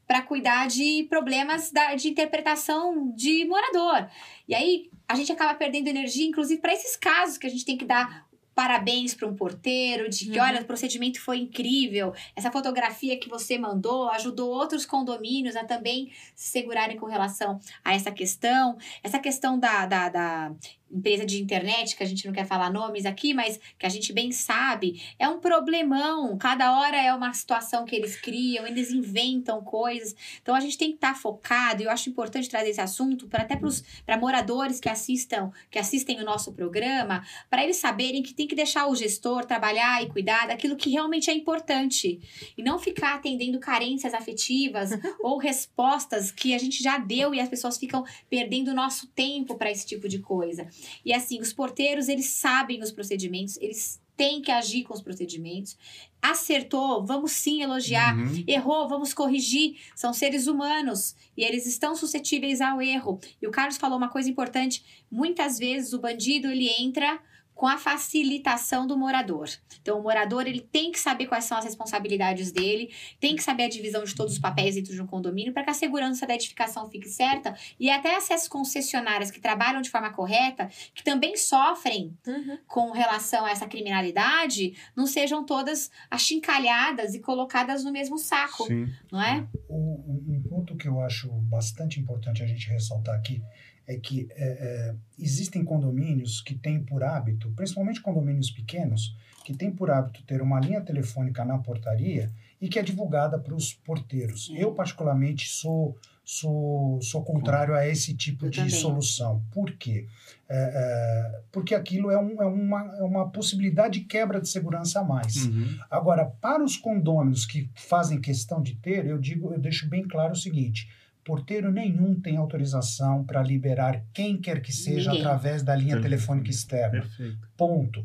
para 0.06 0.22
cuidar 0.22 0.68
de 0.68 1.06
problemas 1.08 1.70
da, 1.70 1.94
de 1.94 2.08
interpretação 2.08 3.12
de 3.14 3.44
morador. 3.44 4.08
E 4.48 4.54
aí 4.54 4.90
a 5.08 5.14
gente 5.14 5.32
acaba 5.32 5.54
perdendo 5.54 5.88
energia, 5.88 6.26
inclusive 6.26 6.60
para 6.60 6.72
esses 6.72 6.96
casos 6.96 7.38
que 7.38 7.46
a 7.46 7.50
gente 7.50 7.64
tem 7.64 7.76
que 7.76 7.84
dar 7.84 8.26
parabéns 8.54 9.12
para 9.12 9.28
um 9.28 9.36
porteiro, 9.36 10.08
de 10.08 10.30
que, 10.30 10.38
Uhum. 10.38 10.46
olha, 10.46 10.62
o 10.62 10.64
procedimento 10.64 11.20
foi 11.20 11.36
incrível, 11.36 12.14
essa 12.34 12.50
fotografia 12.50 13.18
que 13.20 13.28
você 13.28 13.58
mandou 13.58 14.08
ajudou 14.08 14.48
outros 14.48 14.86
condomínios 14.86 15.54
a 15.56 15.62
também 15.64 16.10
se 16.34 16.48
segurarem 16.52 16.96
com 16.96 17.04
relação 17.04 17.60
a 17.84 17.92
essa 17.92 18.10
questão. 18.10 18.78
Essa 19.02 19.18
questão 19.18 19.58
da, 19.58 19.84
da, 19.84 20.08
da 20.08 20.52
empresa 20.90 21.26
de 21.26 21.40
internet, 21.42 21.96
que 21.96 22.02
a 22.02 22.06
gente 22.06 22.26
não 22.26 22.32
quer 22.32 22.46
falar 22.46 22.70
nomes 22.70 23.06
aqui, 23.06 23.34
mas 23.34 23.58
que 23.78 23.86
a 23.86 23.88
gente 23.88 24.12
bem 24.12 24.30
sabe, 24.32 25.02
é 25.18 25.28
um 25.28 25.40
problemão. 25.40 26.36
Cada 26.38 26.78
hora 26.78 26.96
é 26.96 27.12
uma 27.12 27.32
situação 27.32 27.84
que 27.84 27.94
eles 27.94 28.16
criam, 28.16 28.66
eles 28.66 28.90
inventam 28.90 29.62
coisas. 29.62 30.14
Então 30.40 30.54
a 30.54 30.60
gente 30.60 30.78
tem 30.78 30.90
que 30.90 30.96
estar 30.96 31.14
focado, 31.14 31.82
e 31.82 31.86
eu 31.86 31.90
acho 31.90 32.08
importante 32.08 32.48
trazer 32.48 32.70
esse 32.70 32.80
assunto 32.80 33.26
para 33.26 33.42
até 33.42 33.58
para 34.04 34.18
moradores 34.18 34.78
que 34.80 34.88
assistam, 34.88 35.50
que 35.70 35.78
assistem 35.78 36.20
o 36.20 36.24
nosso 36.24 36.52
programa, 36.52 37.24
para 37.50 37.64
eles 37.64 37.76
saberem 37.76 38.22
que 38.22 38.34
tem 38.34 38.46
que 38.46 38.54
deixar 38.54 38.86
o 38.86 38.94
gestor 38.94 39.44
trabalhar 39.44 40.02
e 40.02 40.08
cuidar 40.08 40.46
daquilo 40.46 40.76
que 40.76 40.90
realmente 40.90 41.30
é 41.30 41.34
importante. 41.34 42.20
E 42.56 42.62
não 42.62 42.78
ficar 42.78 43.14
atendendo 43.14 43.58
carências 43.58 44.14
afetivas 44.14 44.90
ou 45.20 45.38
respostas 45.38 46.30
que 46.30 46.54
a 46.54 46.58
gente 46.58 46.82
já 46.82 46.98
deu 46.98 47.34
e 47.34 47.40
as 47.40 47.48
pessoas 47.48 47.76
ficam 47.76 48.04
perdendo 48.28 48.70
o 48.70 48.74
nosso 48.74 49.06
tempo 49.08 49.56
para 49.56 49.70
esse 49.70 49.86
tipo 49.86 50.08
de 50.08 50.18
coisa. 50.18 50.68
E 51.04 51.12
assim, 51.12 51.40
os 51.40 51.52
porteiros, 51.52 52.08
eles 52.08 52.26
sabem 52.26 52.82
os 52.82 52.92
procedimentos, 52.92 53.56
eles 53.58 54.00
têm 54.16 54.40
que 54.40 54.50
agir 54.50 54.84
com 54.84 54.94
os 54.94 55.02
procedimentos. 55.02 55.76
Acertou, 56.22 57.04
vamos 57.04 57.32
sim 57.32 57.62
elogiar. 57.62 58.16
Uhum. 58.16 58.44
Errou, 58.46 58.88
vamos 58.88 59.12
corrigir. 59.12 59.76
São 59.94 60.12
seres 60.12 60.46
humanos 60.46 61.14
e 61.36 61.44
eles 61.44 61.66
estão 61.66 61.94
suscetíveis 61.94 62.60
ao 62.60 62.80
erro. 62.80 63.20
E 63.40 63.46
o 63.46 63.50
Carlos 63.50 63.76
falou 63.76 63.98
uma 63.98 64.08
coisa 64.08 64.30
importante: 64.30 64.84
muitas 65.10 65.58
vezes 65.58 65.92
o 65.92 66.00
bandido 66.00 66.48
ele 66.50 66.68
entra 66.80 67.20
com 67.56 67.66
a 67.66 67.78
facilitação 67.78 68.86
do 68.86 68.96
morador. 68.98 69.48
Então, 69.80 69.98
o 69.98 70.02
morador 70.02 70.46
ele 70.46 70.60
tem 70.60 70.92
que 70.92 70.98
saber 71.00 71.26
quais 71.26 71.44
são 71.44 71.56
as 71.56 71.64
responsabilidades 71.64 72.52
dele, 72.52 72.92
tem 73.18 73.34
que 73.34 73.42
saber 73.42 73.64
a 73.64 73.68
divisão 73.68 74.04
de 74.04 74.14
todos 74.14 74.34
os 74.34 74.38
papéis 74.38 74.74
dentro 74.74 74.92
de 74.92 75.00
um 75.00 75.06
condomínio 75.06 75.54
para 75.54 75.64
que 75.64 75.70
a 75.70 75.74
segurança 75.74 76.26
da 76.26 76.34
edificação 76.34 76.88
fique 76.90 77.08
certa 77.08 77.56
e 77.80 77.88
até 77.90 78.10
essas 78.10 78.46
concessionárias 78.46 79.30
que 79.30 79.40
trabalham 79.40 79.80
de 79.80 79.88
forma 79.88 80.12
correta, 80.12 80.68
que 80.94 81.02
também 81.02 81.34
sofrem 81.36 82.14
Uhum. 82.26 82.58
com 82.66 82.90
relação 82.90 83.46
a 83.46 83.50
essa 83.50 83.66
criminalidade, 83.66 84.74
não 84.94 85.06
sejam 85.06 85.44
todas 85.46 85.90
achincalhadas 86.10 87.14
e 87.14 87.20
colocadas 87.20 87.82
no 87.82 87.90
mesmo 87.90 88.18
saco, 88.18 88.66
Sim. 88.66 88.86
não 89.10 89.22
é? 89.22 89.46
Um, 89.70 90.22
um 90.28 90.42
ponto 90.46 90.76
que 90.76 90.86
eu 90.88 91.00
acho 91.00 91.28
bastante 91.42 91.98
importante 91.98 92.42
a 92.42 92.46
gente 92.46 92.68
ressaltar 92.68 93.14
aqui 93.14 93.42
é 93.86 93.96
que 93.96 94.26
é, 94.30 94.44
é, 94.44 94.94
existem 95.18 95.64
condomínios 95.64 96.40
que 96.40 96.54
têm 96.54 96.82
por 96.82 97.04
hábito, 97.04 97.50
principalmente 97.52 98.00
condomínios 98.00 98.50
pequenos, 98.50 99.16
que 99.44 99.54
têm 99.54 99.70
por 99.70 99.90
hábito 99.90 100.24
ter 100.24 100.42
uma 100.42 100.58
linha 100.58 100.80
telefônica 100.80 101.44
na 101.44 101.58
portaria 101.58 102.32
e 102.60 102.68
que 102.68 102.78
é 102.78 102.82
divulgada 102.82 103.38
para 103.38 103.54
os 103.54 103.72
porteiros. 103.72 104.50
Eu, 104.54 104.72
particularmente, 104.72 105.48
sou, 105.48 105.96
sou, 106.24 107.00
sou 107.00 107.22
contrário 107.22 107.74
a 107.74 107.86
esse 107.86 108.14
tipo 108.14 108.46
Eu 108.46 108.50
de 108.50 108.56
também. 108.58 108.72
solução. 108.72 109.42
Por 109.52 109.72
quê? 109.72 110.06
É, 110.48 110.56
é, 110.56 111.40
porque 111.52 111.74
aquilo 111.74 112.10
é, 112.10 112.18
um, 112.18 112.42
é, 112.42 112.46
uma, 112.46 112.96
é 112.96 113.02
uma 113.02 113.30
possibilidade 113.30 114.00
de 114.00 114.06
quebra 114.06 114.40
de 114.40 114.48
segurança 114.48 115.00
a 115.00 115.04
mais. 115.04 115.46
Uhum. 115.46 115.78
Agora, 115.90 116.24
para 116.24 116.64
os 116.64 116.76
condôminos 116.76 117.46
que 117.46 117.70
fazem 117.74 118.20
questão 118.20 118.60
de 118.60 118.74
ter, 118.74 119.06
eu 119.06 119.18
digo, 119.18 119.52
eu 119.52 119.60
deixo 119.60 119.88
bem 119.88 120.02
claro 120.08 120.32
o 120.32 120.36
seguinte: 120.36 120.88
Porteiro 121.26 121.72
nenhum 121.72 122.20
tem 122.20 122.36
autorização 122.36 123.24
para 123.24 123.42
liberar 123.42 124.00
quem 124.14 124.40
quer 124.40 124.62
que 124.62 124.72
seja 124.72 125.10
Ninguém. 125.10 125.26
através 125.26 125.60
da 125.64 125.74
linha 125.74 126.00
telefônica 126.00 126.48
externa. 126.48 127.00
Perfeito. 127.00 127.48
Ponto. 127.56 128.04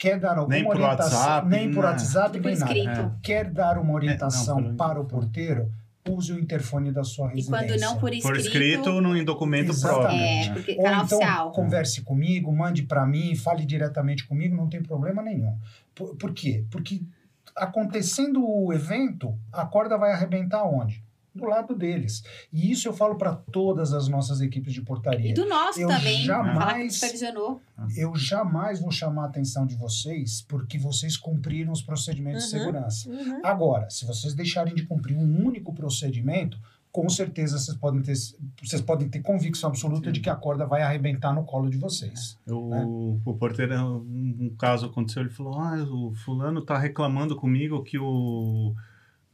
Quer 0.00 0.18
dar 0.18 0.36
alguma 0.36 0.48
Nem 0.56 0.64
por 0.64 0.74
orientação, 0.74 1.16
WhatsApp, 1.20 1.48
nem 1.48 1.70
por 1.72 1.84
nada. 1.84 1.92
WhatsApp, 1.92 2.40
nem 2.40 2.58
nada. 2.58 2.72
escrito. 2.72 3.20
Quer 3.22 3.50
dar 3.52 3.78
uma 3.78 3.94
orientação 3.94 4.58
É, 4.58 4.62
não, 4.62 4.76
para 4.76 5.00
o 5.00 5.04
porteiro, 5.04 5.70
use 6.08 6.32
o 6.32 6.40
interfone 6.40 6.90
da 6.90 7.04
sua 7.04 7.26
E 7.32 7.36
residência. 7.36 7.68
quando 7.68 7.80
não 7.80 7.98
por 8.00 8.12
escrito. 8.12 8.32
Por 8.34 8.36
escrito, 8.36 9.00
no, 9.00 9.16
em 9.16 9.24
documento 9.24 9.70
Exatamente. 9.70 10.08
próprio. 10.08 10.20
É, 10.26 10.48
né? 10.48 10.54
porque 10.54 10.72
Ou 10.76 10.82
canal 10.82 11.04
então 11.04 11.18
oficial. 11.18 11.52
converse 11.52 12.02
comigo, 12.02 12.52
mande 12.52 12.82
para 12.82 13.06
mim, 13.06 13.36
fale 13.36 13.64
diretamente 13.64 14.26
comigo, 14.26 14.56
não 14.56 14.68
tem 14.68 14.82
problema 14.82 15.22
nenhum. 15.22 15.56
Por, 15.94 16.16
por 16.16 16.32
quê? 16.34 16.64
Porque 16.68 17.00
acontecendo 17.54 18.44
o 18.44 18.72
evento, 18.72 19.38
a 19.52 19.64
corda 19.64 19.96
vai 19.96 20.12
arrebentar 20.12 20.64
onde? 20.64 21.05
Do 21.36 21.44
lado 21.46 21.74
deles. 21.74 22.22
E 22.52 22.70
isso 22.70 22.88
eu 22.88 22.92
falo 22.92 23.16
para 23.16 23.34
todas 23.34 23.92
as 23.92 24.08
nossas 24.08 24.40
equipes 24.40 24.72
de 24.72 24.82
portaria. 24.82 25.30
E 25.30 25.34
do 25.34 25.46
nosso 25.46 25.80
Eu 25.80 25.88
também. 25.88 26.22
jamais- 26.24 26.94
supervisionou. 26.94 27.60
Eu 27.96 28.14
jamais 28.16 28.80
vou 28.80 28.90
chamar 28.90 29.24
a 29.24 29.26
atenção 29.26 29.66
de 29.66 29.74
vocês 29.76 30.40
porque 30.48 30.78
vocês 30.78 31.16
cumpriram 31.16 31.72
os 31.72 31.82
procedimentos 31.82 32.48
de 32.48 32.54
Uhum. 32.56 32.60
segurança. 32.64 33.10
Uhum. 33.10 33.40
Agora, 33.44 33.90
se 33.90 34.06
vocês 34.06 34.34
deixarem 34.34 34.74
de 34.74 34.84
cumprir 34.86 35.16
um 35.16 35.44
único 35.46 35.72
procedimento, 35.74 36.58
com 36.90 37.08
certeza 37.10 37.58
vocês 37.58 37.76
podem 37.76 38.00
ter, 38.00 38.14
vocês 38.62 38.80
podem 38.80 39.06
ter 39.06 39.20
convicção 39.20 39.68
absoluta 39.68 40.10
de 40.10 40.20
que 40.20 40.30
a 40.30 40.34
corda 40.34 40.64
vai 40.64 40.80
arrebentar 40.80 41.34
no 41.34 41.44
colo 41.44 41.68
de 41.68 41.76
vocês. 41.76 42.38
O, 42.48 42.70
né? 42.70 42.84
o 43.22 43.34
porteiro, 43.34 43.74
um, 43.78 44.36
um 44.40 44.56
caso 44.58 44.86
aconteceu, 44.86 45.20
ele 45.22 45.30
falou: 45.30 45.58
Ah, 45.60 45.76
o 45.84 46.14
fulano 46.14 46.62
tá 46.62 46.78
reclamando 46.78 47.36
comigo 47.36 47.82
que 47.82 47.98
o 47.98 48.74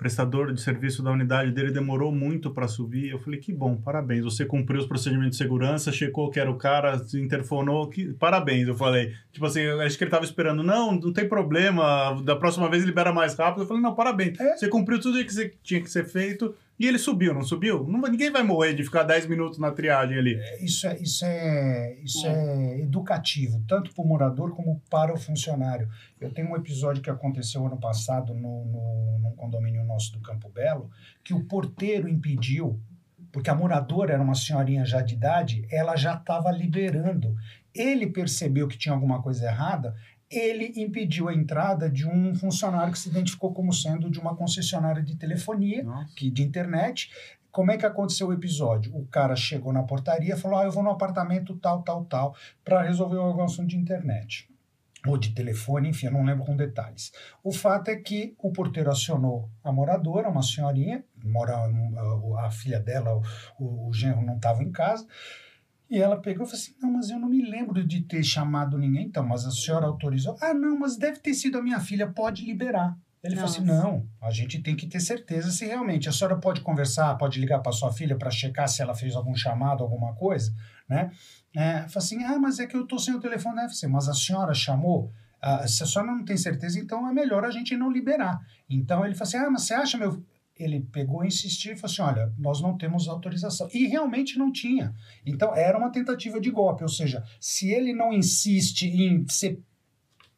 prestador 0.02 0.52
de 0.52 0.60
serviço 0.60 1.00
da 1.00 1.12
unidade 1.12 1.52
dele 1.52 1.70
demorou 1.70 2.10
muito 2.10 2.50
para 2.50 2.66
subir. 2.66 3.10
Eu 3.10 3.20
falei: 3.20 3.38
Que 3.38 3.52
bom, 3.52 3.76
parabéns. 3.76 4.24
Você 4.24 4.44
cumpriu 4.44 4.80
os 4.80 4.86
procedimentos 4.86 5.30
de 5.30 5.36
segurança, 5.36 5.92
checou 5.92 6.28
que 6.28 6.40
era 6.40 6.50
o 6.50 6.56
cara, 6.56 6.98
se 6.98 7.20
interfonou. 7.20 7.88
Que... 7.88 8.12
Parabéns, 8.14 8.66
eu 8.66 8.74
falei. 8.74 9.12
Tipo 9.30 9.46
assim, 9.46 9.64
acho 9.64 9.96
que 9.96 10.02
ele 10.02 10.10
tava 10.10 10.24
esperando: 10.24 10.64
Não, 10.64 10.92
não 10.92 11.12
tem 11.12 11.28
problema, 11.28 12.20
da 12.24 12.34
próxima 12.34 12.68
vez 12.68 12.82
libera 12.82 13.12
mais 13.12 13.34
rápido. 13.34 13.62
Eu 13.62 13.66
falei: 13.68 13.82
Não, 13.82 13.94
parabéns. 13.94 14.38
É. 14.40 14.56
Você 14.56 14.68
cumpriu 14.68 15.00
tudo 15.00 15.20
o 15.20 15.24
que 15.24 15.32
você 15.32 15.52
tinha 15.62 15.80
que 15.80 15.90
ser 15.90 16.04
feito. 16.04 16.52
E 16.82 16.86
ele 16.88 16.98
subiu, 16.98 17.32
não 17.32 17.42
subiu? 17.42 17.86
Ninguém 17.86 18.32
vai 18.32 18.42
morrer 18.42 18.74
de 18.74 18.82
ficar 18.82 19.04
10 19.04 19.28
minutos 19.28 19.56
na 19.56 19.70
triagem 19.70 20.18
ali. 20.18 20.36
Isso 20.60 20.84
é, 20.88 20.98
isso 20.98 21.24
é, 21.24 21.96
isso 22.02 22.26
é 22.26 22.80
educativo, 22.80 23.62
tanto 23.68 23.94
para 23.94 24.04
o 24.04 24.08
morador 24.08 24.52
como 24.52 24.82
para 24.90 25.14
o 25.14 25.16
funcionário. 25.16 25.88
Eu 26.20 26.34
tenho 26.34 26.50
um 26.50 26.56
episódio 26.56 27.00
que 27.00 27.08
aconteceu 27.08 27.64
ano 27.64 27.78
passado 27.78 28.34
no, 28.34 28.64
no, 28.64 29.18
num 29.20 29.36
condomínio 29.36 29.84
nosso 29.84 30.10
do 30.10 30.20
Campo 30.22 30.48
Belo, 30.48 30.90
que 31.22 31.32
o 31.32 31.44
porteiro 31.44 32.08
impediu, 32.08 32.80
porque 33.30 33.48
a 33.48 33.54
moradora 33.54 34.14
era 34.14 34.22
uma 34.22 34.34
senhorinha 34.34 34.84
já 34.84 35.02
de 35.02 35.14
idade, 35.14 35.64
ela 35.70 35.94
já 35.94 36.14
estava 36.14 36.50
liberando. 36.50 37.36
Ele 37.72 38.08
percebeu 38.08 38.66
que 38.66 38.76
tinha 38.76 38.92
alguma 38.92 39.22
coisa 39.22 39.46
errada, 39.46 39.94
ele 40.32 40.72
impediu 40.76 41.28
a 41.28 41.34
entrada 41.34 41.88
de 41.88 42.06
um 42.06 42.34
funcionário 42.34 42.92
que 42.92 42.98
se 42.98 43.08
identificou 43.08 43.52
como 43.52 43.72
sendo 43.72 44.10
de 44.10 44.18
uma 44.18 44.34
concessionária 44.34 45.02
de 45.02 45.16
telefonia 45.16 45.82
Nossa. 45.82 46.14
que 46.16 46.30
de 46.30 46.42
internet. 46.42 47.10
Como 47.50 47.70
é 47.70 47.76
que 47.76 47.84
aconteceu 47.84 48.28
o 48.28 48.32
episódio? 48.32 48.96
O 48.96 49.06
cara 49.06 49.36
chegou 49.36 49.72
na 49.72 49.82
portaria 49.82 50.34
e 50.34 50.38
falou: 50.38 50.58
Ah, 50.58 50.64
eu 50.64 50.72
vou 50.72 50.82
no 50.82 50.90
apartamento 50.90 51.54
tal, 51.56 51.82
tal, 51.82 52.04
tal, 52.06 52.34
para 52.64 52.82
resolver 52.82 53.18
algum 53.18 53.42
assunto 53.42 53.68
de 53.68 53.76
internet. 53.76 54.48
Ou 55.06 55.18
de 55.18 55.34
telefone, 55.34 55.88
enfim, 55.88 56.06
eu 56.06 56.12
não 56.12 56.24
lembro 56.24 56.44
com 56.44 56.56
detalhes. 56.56 57.12
O 57.42 57.52
fato 57.52 57.88
é 57.88 57.96
que 57.96 58.36
o 58.38 58.52
porteiro 58.52 58.90
acionou 58.90 59.50
a 59.62 59.72
moradora, 59.72 60.28
uma 60.28 60.42
senhorinha, 60.42 61.04
mora, 61.24 61.56
a, 61.56 62.46
a 62.46 62.50
filha 62.50 62.78
dela, 62.78 63.20
o, 63.58 63.88
o 63.88 63.92
genro 63.92 64.22
não 64.22 64.36
estava 64.36 64.62
em 64.62 64.70
casa, 64.70 65.04
e 65.92 66.00
ela 66.00 66.16
pegou 66.16 66.46
e 66.46 66.48
falou 66.48 66.58
assim: 66.58 66.74
Não, 66.80 66.90
mas 66.90 67.10
eu 67.10 67.18
não 67.18 67.28
me 67.28 67.42
lembro 67.42 67.86
de 67.86 68.00
ter 68.00 68.24
chamado 68.24 68.78
ninguém, 68.78 69.08
então, 69.08 69.22
mas 69.22 69.44
a 69.44 69.50
senhora 69.50 69.86
autorizou? 69.86 70.34
Ah, 70.40 70.54
não, 70.54 70.78
mas 70.78 70.96
deve 70.96 71.18
ter 71.18 71.34
sido 71.34 71.58
a 71.58 71.62
minha 71.62 71.78
filha, 71.80 72.10
pode 72.10 72.46
liberar. 72.46 72.96
Ele 73.22 73.36
falou 73.36 73.50
assim: 73.50 73.60
Nossa. 73.62 73.82
não, 73.82 74.08
a 74.18 74.30
gente 74.30 74.62
tem 74.62 74.74
que 74.74 74.86
ter 74.86 75.00
certeza 75.00 75.50
se 75.50 75.66
realmente 75.66 76.08
a 76.08 76.12
senhora 76.12 76.38
pode 76.38 76.62
conversar, 76.62 77.14
pode 77.18 77.38
ligar 77.38 77.60
para 77.60 77.72
sua 77.72 77.92
filha 77.92 78.16
para 78.16 78.30
checar 78.30 78.66
se 78.68 78.80
ela 78.80 78.94
fez 78.94 79.14
algum 79.14 79.36
chamado, 79.36 79.82
alguma 79.82 80.14
coisa, 80.14 80.50
né? 80.88 81.10
É, 81.54 81.80
falou 81.80 81.90
assim: 81.96 82.24
ah, 82.24 82.38
mas 82.38 82.58
é 82.58 82.66
que 82.66 82.74
eu 82.74 82.86
tô 82.86 82.98
sem 82.98 83.14
o 83.14 83.20
telefone 83.20 83.56
da 83.56 83.64
FC, 83.64 83.86
mas 83.86 84.08
a 84.08 84.14
senhora 84.14 84.54
chamou. 84.54 85.12
Ah, 85.42 85.68
se 85.68 85.82
a 85.82 85.86
senhora 85.86 86.10
não 86.10 86.24
tem 86.24 86.38
certeza, 86.38 86.80
então 86.80 87.06
é 87.06 87.12
melhor 87.12 87.44
a 87.44 87.50
gente 87.50 87.76
não 87.76 87.90
liberar. 87.90 88.40
Então 88.68 89.04
ele 89.04 89.14
falou 89.14 89.28
assim: 89.28 89.36
ah, 89.36 89.50
mas 89.50 89.64
você 89.64 89.74
acha 89.74 89.98
meu. 89.98 90.24
Ele 90.62 90.80
pegou 90.92 91.24
e 91.24 91.28
insistiu 91.28 91.72
e 91.72 91.76
falou 91.76 91.92
assim: 91.92 92.02
olha, 92.02 92.32
nós 92.38 92.60
não 92.60 92.76
temos 92.76 93.08
autorização. 93.08 93.68
E 93.72 93.86
realmente 93.86 94.38
não 94.38 94.52
tinha. 94.52 94.94
Então 95.24 95.54
era 95.54 95.76
uma 95.78 95.90
tentativa 95.90 96.40
de 96.40 96.50
golpe, 96.50 96.82
ou 96.82 96.88
seja, 96.88 97.24
se 97.40 97.70
ele 97.70 97.92
não 97.92 98.12
insiste 98.12 98.86
em 98.86 99.26
ser 99.28 99.60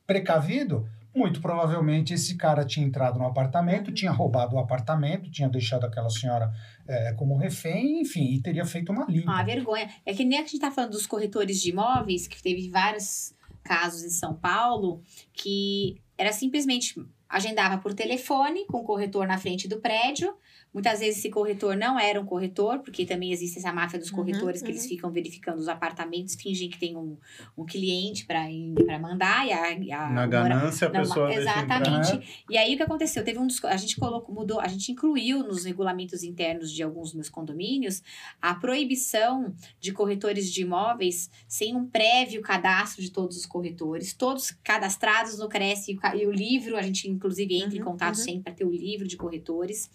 precavido, 0.06 0.86
muito 1.14 1.40
provavelmente 1.40 2.12
esse 2.12 2.36
cara 2.36 2.64
tinha 2.64 2.84
entrado 2.84 3.18
no 3.18 3.26
apartamento, 3.26 3.92
tinha 3.92 4.10
roubado 4.10 4.56
o 4.56 4.58
apartamento, 4.58 5.30
tinha 5.30 5.48
deixado 5.48 5.84
aquela 5.84 6.10
senhora 6.10 6.52
eh, 6.88 7.12
como 7.16 7.36
refém, 7.36 8.00
enfim, 8.00 8.32
e 8.32 8.42
teria 8.42 8.64
feito 8.64 8.90
uma 8.90 9.06
limpa. 9.06 9.32
Ah, 9.32 9.44
vergonha. 9.44 9.88
É 10.04 10.12
que 10.12 10.24
nem 10.24 10.38
a 10.38 10.42
gente 10.42 10.58
tá 10.58 10.70
falando 10.70 10.90
dos 10.90 11.06
corretores 11.06 11.60
de 11.60 11.70
imóveis, 11.70 12.26
que 12.26 12.42
teve 12.42 12.68
vários 12.68 13.32
casos 13.62 14.02
em 14.02 14.10
São 14.10 14.34
Paulo, 14.34 15.00
que 15.32 15.96
era 16.18 16.32
simplesmente 16.32 16.94
agendava 17.34 17.78
por 17.78 17.92
telefone 17.92 18.64
com 18.66 18.78
o 18.78 18.84
corretor 18.84 19.26
na 19.26 19.36
frente 19.36 19.66
do 19.66 19.80
prédio. 19.80 20.32
Muitas 20.74 20.98
vezes 20.98 21.18
esse 21.18 21.30
corretor 21.30 21.76
não 21.76 21.98
era 21.98 22.20
um 22.20 22.26
corretor, 22.26 22.80
porque 22.80 23.06
também 23.06 23.32
existe 23.32 23.58
essa 23.60 23.72
máfia 23.72 23.96
dos 23.98 24.10
Uhum, 24.10 24.16
corretores 24.16 24.60
que 24.60 24.66
uhum. 24.66 24.72
eles 24.74 24.86
ficam 24.86 25.10
verificando 25.10 25.58
os 25.58 25.68
apartamentos, 25.68 26.34
fingem 26.34 26.68
que 26.68 26.78
tem 26.78 26.96
um, 26.96 27.16
um 27.56 27.64
cliente 27.64 28.26
para 28.26 28.98
mandar 28.98 29.46
e 29.46 29.52
a, 29.52 29.70
e 29.72 29.92
a- 29.92 30.10
Na 30.10 30.22
o 30.24 30.26
mora- 30.26 30.28
ganância, 30.28 30.88
a 30.88 30.90
não, 30.90 31.00
pessoa 31.02 31.28
deixa 31.28 31.42
entrar. 31.42 31.60
exatamente. 31.80 32.44
E 32.50 32.58
aí 32.58 32.74
o 32.74 32.76
que 32.76 32.82
aconteceu? 32.82 33.22
Teve 33.24 33.38
um 33.38 33.46
dos, 33.46 33.64
a 33.64 33.76
gente 33.76 33.96
colocou, 33.96 34.34
mudou, 34.34 34.60
a 34.60 34.66
gente 34.66 34.90
incluiu 34.90 35.44
nos 35.44 35.64
regulamentos 35.64 36.24
internos 36.24 36.72
de 36.72 36.82
alguns 36.82 37.10
dos 37.10 37.14
meus 37.14 37.28
condomínios 37.28 38.02
a 38.42 38.54
proibição 38.56 39.54
de 39.80 39.92
corretores 39.92 40.52
de 40.52 40.62
imóveis 40.62 41.30
sem 41.46 41.76
um 41.76 41.86
prévio 41.86 42.42
cadastro 42.42 43.00
de 43.00 43.10
todos 43.10 43.36
os 43.36 43.46
corretores, 43.46 44.12
todos 44.12 44.50
cadastrados 44.62 45.38
no 45.38 45.48
Cresce 45.48 45.92
e 46.16 46.26
o 46.26 46.32
e 46.32 46.36
livro, 46.36 46.76
a 46.76 46.82
gente 46.82 47.08
inclusive 47.08 47.54
entra 47.56 47.76
em 47.76 47.78
Uhum, 47.78 47.84
contato 47.84 48.16
uhum. 48.16 48.22
sempre 48.24 48.42
para 48.42 48.52
ter 48.54 48.64
o 48.64 48.70
livro 48.70 49.06
de 49.06 49.16
corretores. 49.16 49.88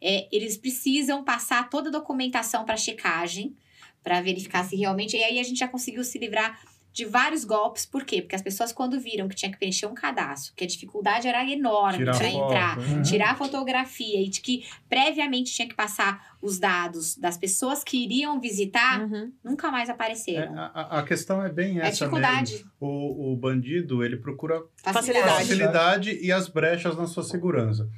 É, 0.00 0.19
eles 0.32 0.56
precisam 0.56 1.22
passar 1.24 1.68
toda 1.70 1.88
a 1.88 1.92
documentação 1.92 2.64
para 2.64 2.76
checagem, 2.76 3.54
para 4.02 4.20
verificar 4.20 4.64
se 4.64 4.76
realmente. 4.76 5.16
E 5.16 5.22
aí 5.22 5.38
a 5.38 5.42
gente 5.42 5.58
já 5.58 5.68
conseguiu 5.68 6.02
se 6.04 6.18
livrar 6.18 6.58
de 6.92 7.04
vários 7.04 7.44
golpes. 7.44 7.86
Por 7.86 8.04
quê? 8.04 8.20
Porque 8.20 8.34
as 8.34 8.42
pessoas, 8.42 8.72
quando 8.72 8.98
viram 8.98 9.28
que 9.28 9.36
tinha 9.36 9.52
que 9.52 9.56
preencher 9.58 9.86
um 9.86 9.94
cadastro, 9.94 10.52
que 10.56 10.64
a 10.64 10.66
dificuldade 10.66 11.28
era 11.28 11.48
enorme 11.48 11.98
Tirar 11.98 12.16
para 12.18 12.28
entrar, 12.28 12.76
né? 12.78 13.02
tirar 13.02 13.30
a 13.30 13.34
fotografia 13.36 14.20
e 14.20 14.28
de 14.28 14.40
que 14.40 14.64
previamente 14.88 15.52
tinha 15.54 15.68
que 15.68 15.74
passar 15.74 16.36
os 16.42 16.58
dados 16.58 17.16
das 17.16 17.36
pessoas 17.36 17.84
que 17.84 17.96
iriam 18.02 18.40
visitar, 18.40 19.02
Uhum. 19.02 19.30
nunca 19.44 19.70
mais 19.70 19.88
É, 19.88 19.92
apareceram. 19.92 20.58
a, 20.58 20.66
a- 20.66 20.98
a 20.98 21.02
questão 21.04 21.40
é 21.44 21.48
bem 21.48 21.78
É, 21.78 21.82
essa 21.82 22.06
dificuldade, 22.06 22.52
mesmo. 22.54 22.70
O, 22.80 23.32
o 23.32 23.36
bandido, 23.36 24.02
ele 24.02 24.16
procura 24.16 24.60
Facilidade. 24.82 25.34
facilidade 25.46 26.18
e 26.20 26.32
as 26.32 26.48
brechas 26.48 26.96
na 26.96 27.06
sua 27.06 27.22
segurança. 27.22 27.88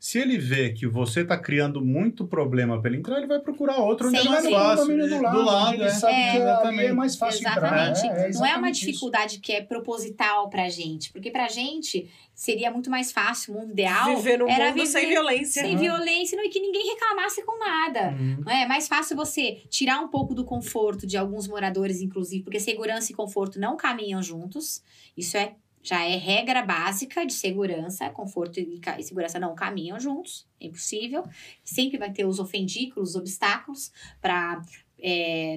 Se 0.00 0.18
ele 0.20 0.38
vê 0.38 0.70
que 0.72 0.86
você 0.86 1.22
está 1.22 1.36
criando 1.36 1.84
muito 1.84 2.24
problema 2.26 2.80
para 2.80 2.88
ele 2.90 2.98
entrar, 2.98 3.18
ele 3.18 3.26
vai 3.26 3.40
procurar 3.40 3.78
outro 3.78 4.08
onde 4.08 4.16
é 4.18 4.22
Sim, 4.22 4.28
mais 4.28 4.44
sim. 4.44 4.52
fácil. 4.52 4.86
Condomínio 4.86 5.08
do 5.08 5.22
lado, 5.22 5.36
do 5.38 5.44
lado, 5.44 5.66
onde 5.72 5.76
é. 5.76 5.84
ele 5.86 5.90
sabe 5.90 6.12
É, 6.14 6.16
que 6.16 6.28
ali 6.28 6.38
é 6.38 6.42
exatamente. 6.52 6.92
mais 6.92 7.16
fácil 7.16 7.40
Exatamente. 7.40 7.98
entrar. 8.06 8.14
né? 8.14 8.14
É 8.14 8.14
Não 8.14 8.16
é 8.16 8.28
uma 8.28 8.28
exatamente 8.28 8.74
isso. 8.76 8.86
dificuldade 8.86 9.38
que 9.40 9.52
é 9.52 9.60
proposital 9.62 10.48
pra 10.48 10.68
gente, 10.68 11.10
porque 11.12 11.30
pra 11.32 11.48
gente 11.48 12.08
seria 12.32 12.70
muito 12.70 12.88
mais 12.88 13.10
fácil, 13.10 13.52
o 13.54 13.58
mundo 13.58 13.72
ideal 13.72 14.14
Viver 14.16 14.38
no 14.38 14.48
era 14.48 14.66
mundo 14.66 14.74
viver 14.74 14.86
sem 14.86 15.08
violência. 15.08 15.62
sem 15.62 15.72
Uhum. 15.74 15.80
violência 15.80 16.36
não, 16.36 16.44
e 16.44 16.48
que 16.48 16.60
ninguém 16.60 16.86
reclamasse 16.92 17.42
com 17.44 17.58
nada. 17.58 18.10
Uhum. 18.16 18.42
Não 18.46 18.52
é? 18.52 18.62
é 18.62 18.66
mais 18.68 18.86
fácil 18.86 19.16
você 19.16 19.62
tirar 19.68 20.00
um 20.00 20.06
pouco 20.06 20.32
do 20.32 20.44
conforto 20.44 21.04
de 21.08 21.16
alguns 21.16 21.48
moradores, 21.48 22.00
inclusive, 22.00 22.44
porque 22.44 22.60
segurança 22.60 23.10
e 23.10 23.14
conforto 23.16 23.58
não 23.58 23.76
caminham 23.76 24.22
juntos. 24.22 24.80
Isso 25.16 25.36
é 25.36 25.54
já 25.82 26.04
é 26.04 26.16
regra 26.16 26.62
básica 26.62 27.24
de 27.24 27.32
segurança. 27.32 28.08
Conforto 28.10 28.58
e, 28.58 28.80
e 28.98 29.02
segurança 29.02 29.38
não 29.38 29.54
caminham 29.54 29.98
juntos. 29.98 30.46
É 30.60 30.66
impossível. 30.66 31.24
Sempre 31.64 31.98
vai 31.98 32.12
ter 32.12 32.26
os 32.26 32.38
ofendículos, 32.38 33.10
os 33.10 33.16
obstáculos 33.16 33.92
para 34.20 34.60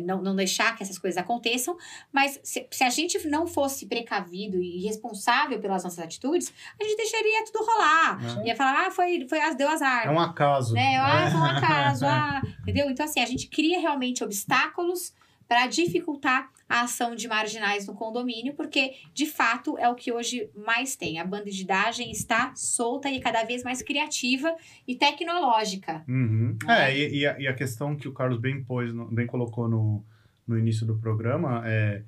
não, 0.06 0.22
não 0.22 0.36
deixar 0.36 0.76
que 0.76 0.84
essas 0.84 0.98
coisas 0.98 1.18
aconteçam. 1.18 1.76
Mas 2.12 2.40
se, 2.44 2.68
se 2.70 2.84
a 2.84 2.90
gente 2.90 3.28
não 3.28 3.48
fosse 3.48 3.88
precavido 3.88 4.62
e 4.62 4.82
responsável 4.84 5.60
pelas 5.60 5.84
nossas 5.84 6.00
atitudes, 6.00 6.54
a 6.80 6.84
gente 6.84 6.98
deixaria 6.98 7.44
tudo 7.46 7.66
rolar. 7.66 8.40
É. 8.42 8.48
Ia 8.48 8.56
falar, 8.56 8.88
ah, 8.88 8.92
foi, 8.92 9.28
foi, 9.28 9.40
deu 9.56 9.68
azar 9.70 10.06
É 10.06 10.12
um 10.12 10.20
acaso. 10.20 10.74
né? 10.74 10.98
Ah, 10.98 11.30
foi 11.32 11.40
um 11.40 11.46
É. 11.46 11.58
acaso, 11.58 12.06
ah, 12.06 12.42
entendeu? 12.62 12.90
Então, 12.90 13.06
assim, 13.06 13.20
a 13.20 13.26
gente 13.26 13.48
cria 13.48 13.80
realmente 13.80 14.24
obstáculos 14.24 15.14
para 15.52 15.68
dificultar 15.68 16.50
a 16.70 16.84
ação 16.84 17.14
de 17.14 17.28
marginais 17.28 17.86
no 17.86 17.94
condomínio, 17.94 18.54
porque 18.54 18.94
de 19.14 19.26
fato 19.26 19.78
é 19.78 19.90
o 19.90 19.96
que 19.96 20.10
hoje 20.10 20.50
mais 20.56 20.96
tem. 20.96 21.20
A 21.20 21.26
bandidagem 21.26 22.10
está 22.10 22.56
solta 22.56 23.10
e 23.10 23.20
cada 23.20 23.44
vez 23.44 23.62
mais 23.62 23.82
criativa 23.82 24.56
e 24.88 24.96
tecnológica. 24.96 26.06
Uhum. 26.08 26.58
Né? 26.64 26.90
É, 26.90 26.98
e, 26.98 27.20
e 27.20 27.28
a, 27.28 27.38
e 27.38 27.48
a 27.50 27.54
questão 27.54 27.98
que 27.98 28.08
o 28.08 28.14
Carlos 28.14 28.40
bem 28.40 28.64
pôs, 28.64 28.94
bem 29.12 29.28
colocou 29.28 29.68
no, 29.68 30.06
no 30.48 30.58
início 30.58 30.88
do 30.88 30.98
programa 30.98 31.64
é 31.66 32.02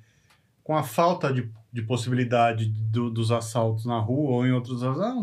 com 0.64 0.74
a 0.76 0.82
falta 0.82 1.32
de, 1.32 1.48
de 1.72 1.82
possibilidade 1.82 2.66
do- 2.90 3.10
dos 3.10 3.30
assaltos 3.30 3.84
na 3.86 3.98
rua 4.00 4.30
ou 4.30 4.46
em 4.46 4.50
outros 4.52 4.82
ah, 4.82 5.14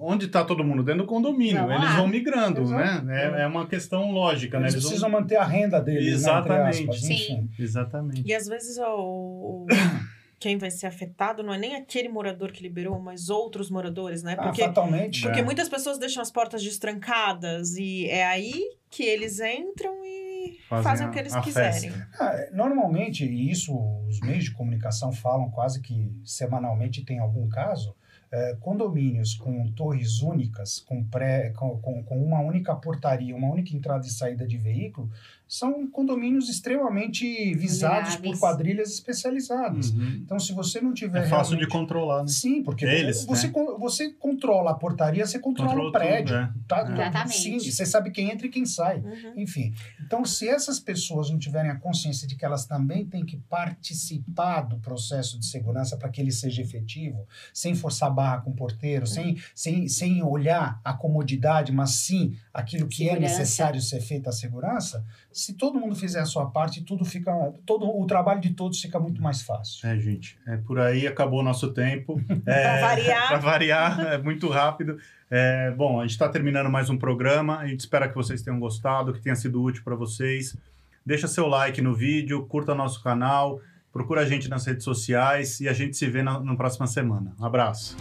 onde 0.00 0.26
está 0.26 0.44
todo 0.44 0.62
mundo 0.64 0.82
dentro 0.82 1.02
do 1.02 1.06
condomínio 1.06 1.66
Vamos 1.66 1.82
eles 1.84 1.94
vão 1.96 2.06
migrando 2.08 2.60
Exato. 2.62 3.04
né 3.06 3.22
é, 3.38 3.42
é 3.42 3.46
uma 3.46 3.66
questão 3.66 4.10
lógica 4.10 4.58
né 4.58 4.64
Eles 4.64 4.74
Eles 4.74 4.82
vão- 4.84 4.90
precisam 4.90 5.10
manter 5.10 5.36
a 5.36 5.44
renda 5.44 5.80
deles, 5.80 6.04
né, 6.06 6.12
Exatamente. 6.14 6.80
aspas, 6.82 7.00
Sim. 7.00 7.48
exatamente 7.58 8.22
E 8.26 8.34
às 8.34 8.46
vezes 8.46 8.76
o, 8.78 8.84
o- 8.84 9.66
quem 10.40 10.56
vai 10.58 10.70
ser 10.70 10.86
afetado 10.86 11.42
não 11.42 11.52
é 11.54 11.58
nem 11.58 11.74
aquele 11.76 12.08
morador 12.08 12.52
que 12.52 12.62
liberou, 12.62 13.00
mas 13.00 13.28
outros 13.28 13.68
moradores, 13.70 14.22
né? 14.22 14.36
Ah, 14.38 14.44
Porque, 14.44 14.62
fatalmente. 14.62 15.22
porque 15.22 15.40
É. 15.40 15.44
muitas 15.44 15.68
pessoas 15.68 15.98
deixam 15.98 16.22
as 16.22 16.30
portas 16.30 16.62
destrancadas 16.62 17.74
e 17.76 18.06
é 18.06 18.24
aí 18.24 18.54
que 18.90 19.02
eles 19.02 19.40
entram 19.40 19.92
e 20.04 20.27
Fazem 20.68 20.84
fazem, 20.84 21.06
o 21.06 21.10
que 21.10 21.18
eles 21.18 21.36
quiserem. 21.36 21.90
festa. 21.90 22.08
Ah, 22.20 22.48
Normalmente, 22.52 23.24
e 23.24 23.50
isso 23.50 23.74
os 24.06 24.20
meios 24.20 24.44
de 24.44 24.52
comunicação 24.52 25.12
falam 25.12 25.50
quase 25.50 25.80
que 25.80 26.12
semanalmente 26.24 27.04
tem 27.04 27.18
algum 27.18 27.48
caso, 27.48 27.94
eh, 28.30 28.56
condomínios 28.60 29.34
com 29.34 29.72
torres 29.72 30.20
únicas, 30.20 30.80
com, 30.80 31.02
pré, 31.02 31.50
com, 31.50 31.78
com, 31.78 32.02
com 32.04 32.22
uma 32.22 32.40
única 32.40 32.76
portaria, 32.76 33.34
uma 33.34 33.50
única 33.50 33.74
entrada 33.74 34.06
e 34.06 34.10
saída 34.10 34.46
de 34.46 34.58
veículo, 34.58 35.10
são 35.48 35.86
condomínios 35.90 36.48
extremamente 36.50 37.54
visados 37.54 38.16
por 38.16 38.38
quadrilhas 38.38 38.90
especializadas. 38.92 39.90
Uhum. 39.90 40.20
Então, 40.22 40.38
se 40.38 40.52
você 40.52 40.80
não 40.80 40.92
tiver 40.92 41.24
é 41.24 41.28
fácil 41.28 41.56
de 41.56 41.60
realmente- 41.64 41.72
controlar 41.72 42.22
né? 42.22 42.28
Sim, 42.28 42.62
porque 42.62 42.84
Eles, 42.84 43.24
você, 43.24 43.46
né? 43.46 43.52
con- 43.54 43.78
você 43.78 44.10
controla 44.10 44.72
a 44.72 44.74
portaria, 44.74 45.24
você 45.26 45.38
controla 45.38 45.88
o 45.88 45.90
prédio. 45.92 46.36
tudo, 46.36 46.38
é. 46.38 46.52
Tá? 46.68 46.82
Exatamente. 46.92 47.36
Sim, 47.38 47.58
você 47.58 47.86
sabe 47.86 48.10
quem 48.10 48.30
entra 48.30 48.46
e 48.46 48.50
quem 48.50 48.66
sai. 48.66 48.98
Uhum. 48.98 49.32
Enfim, 49.36 49.72
então 50.04 50.24
se 50.24 50.46
essas 50.48 50.78
pessoas 50.78 51.30
não 51.30 51.38
tiverem 51.38 51.70
a 51.70 51.76
consciência 51.76 52.28
de 52.28 52.36
que 52.36 52.44
elas 52.44 52.66
também 52.66 53.06
têm 53.06 53.24
que 53.24 53.38
participar 53.82 54.62
do 54.62 54.78
processo 54.78 55.38
de 55.38 55.46
segurança 55.46 55.96
para 55.96 56.08
que 56.08 56.20
ele 56.20 56.30
seja 56.32 56.60
efetivo, 56.62 57.26
sem 57.54 57.74
forçar 57.74 58.08
a 58.10 58.12
barra 58.12 58.40
com 58.42 58.50
o 58.50 58.54
porteiro, 58.54 59.06
sem, 59.06 59.36
sem, 59.54 59.88
sem 59.88 60.22
olhar 60.22 60.80
a 60.84 60.92
comodidade, 60.92 61.72
mas 61.72 61.90
sim 61.92 62.36
aquilo 62.58 62.88
que 62.88 63.04
é 63.08 63.12
Segurança. 63.12 63.38
necessário 63.38 63.80
ser 63.80 64.00
feito 64.00 64.28
a 64.28 64.32
segurança, 64.32 65.04
se 65.32 65.54
todo 65.54 65.78
mundo 65.78 65.94
fizer 65.94 66.20
a 66.20 66.24
sua 66.26 66.46
parte, 66.46 66.82
tudo 66.82 67.04
fica, 67.04 67.32
todo 67.64 67.86
o 67.88 68.06
trabalho 68.06 68.40
de 68.40 68.50
todos 68.50 68.80
fica 68.80 68.98
muito 68.98 69.22
mais 69.22 69.42
fácil. 69.42 69.88
É, 69.88 69.98
gente, 69.98 70.36
é 70.46 70.56
por 70.56 70.80
aí, 70.80 71.06
acabou 71.06 71.40
o 71.40 71.42
nosso 71.42 71.72
tempo. 71.72 72.20
É, 72.46 72.78
Pra 72.78 72.88
variar. 72.88 73.28
Pra 73.28 73.38
variar, 73.38 74.00
é 74.14 74.18
muito 74.18 74.48
rápido. 74.48 74.98
É, 75.30 75.70
bom, 75.72 76.00
a 76.00 76.02
gente 76.02 76.12
está 76.12 76.28
terminando 76.28 76.70
mais 76.70 76.88
um 76.88 76.96
programa. 76.96 77.58
A 77.58 77.66
gente 77.66 77.80
espera 77.80 78.08
que 78.08 78.14
vocês 78.14 78.42
tenham 78.42 78.58
gostado, 78.58 79.12
que 79.12 79.20
tenha 79.20 79.36
sido 79.36 79.62
útil 79.62 79.82
para 79.84 79.94
vocês. 79.94 80.56
Deixa 81.04 81.28
seu 81.28 81.46
like 81.46 81.80
no 81.80 81.94
vídeo, 81.94 82.44
curta 82.46 82.74
nosso 82.74 83.02
canal, 83.02 83.60
procura 83.92 84.22
a 84.22 84.24
gente 84.26 84.48
nas 84.48 84.64
redes 84.66 84.84
sociais 84.84 85.60
e 85.60 85.68
a 85.68 85.72
gente 85.72 85.96
se 85.96 86.06
vê 86.06 86.22
na, 86.22 86.40
na 86.40 86.56
próxima 86.56 86.86
semana. 86.86 87.34
Um 87.38 87.44
abraço. 87.44 87.96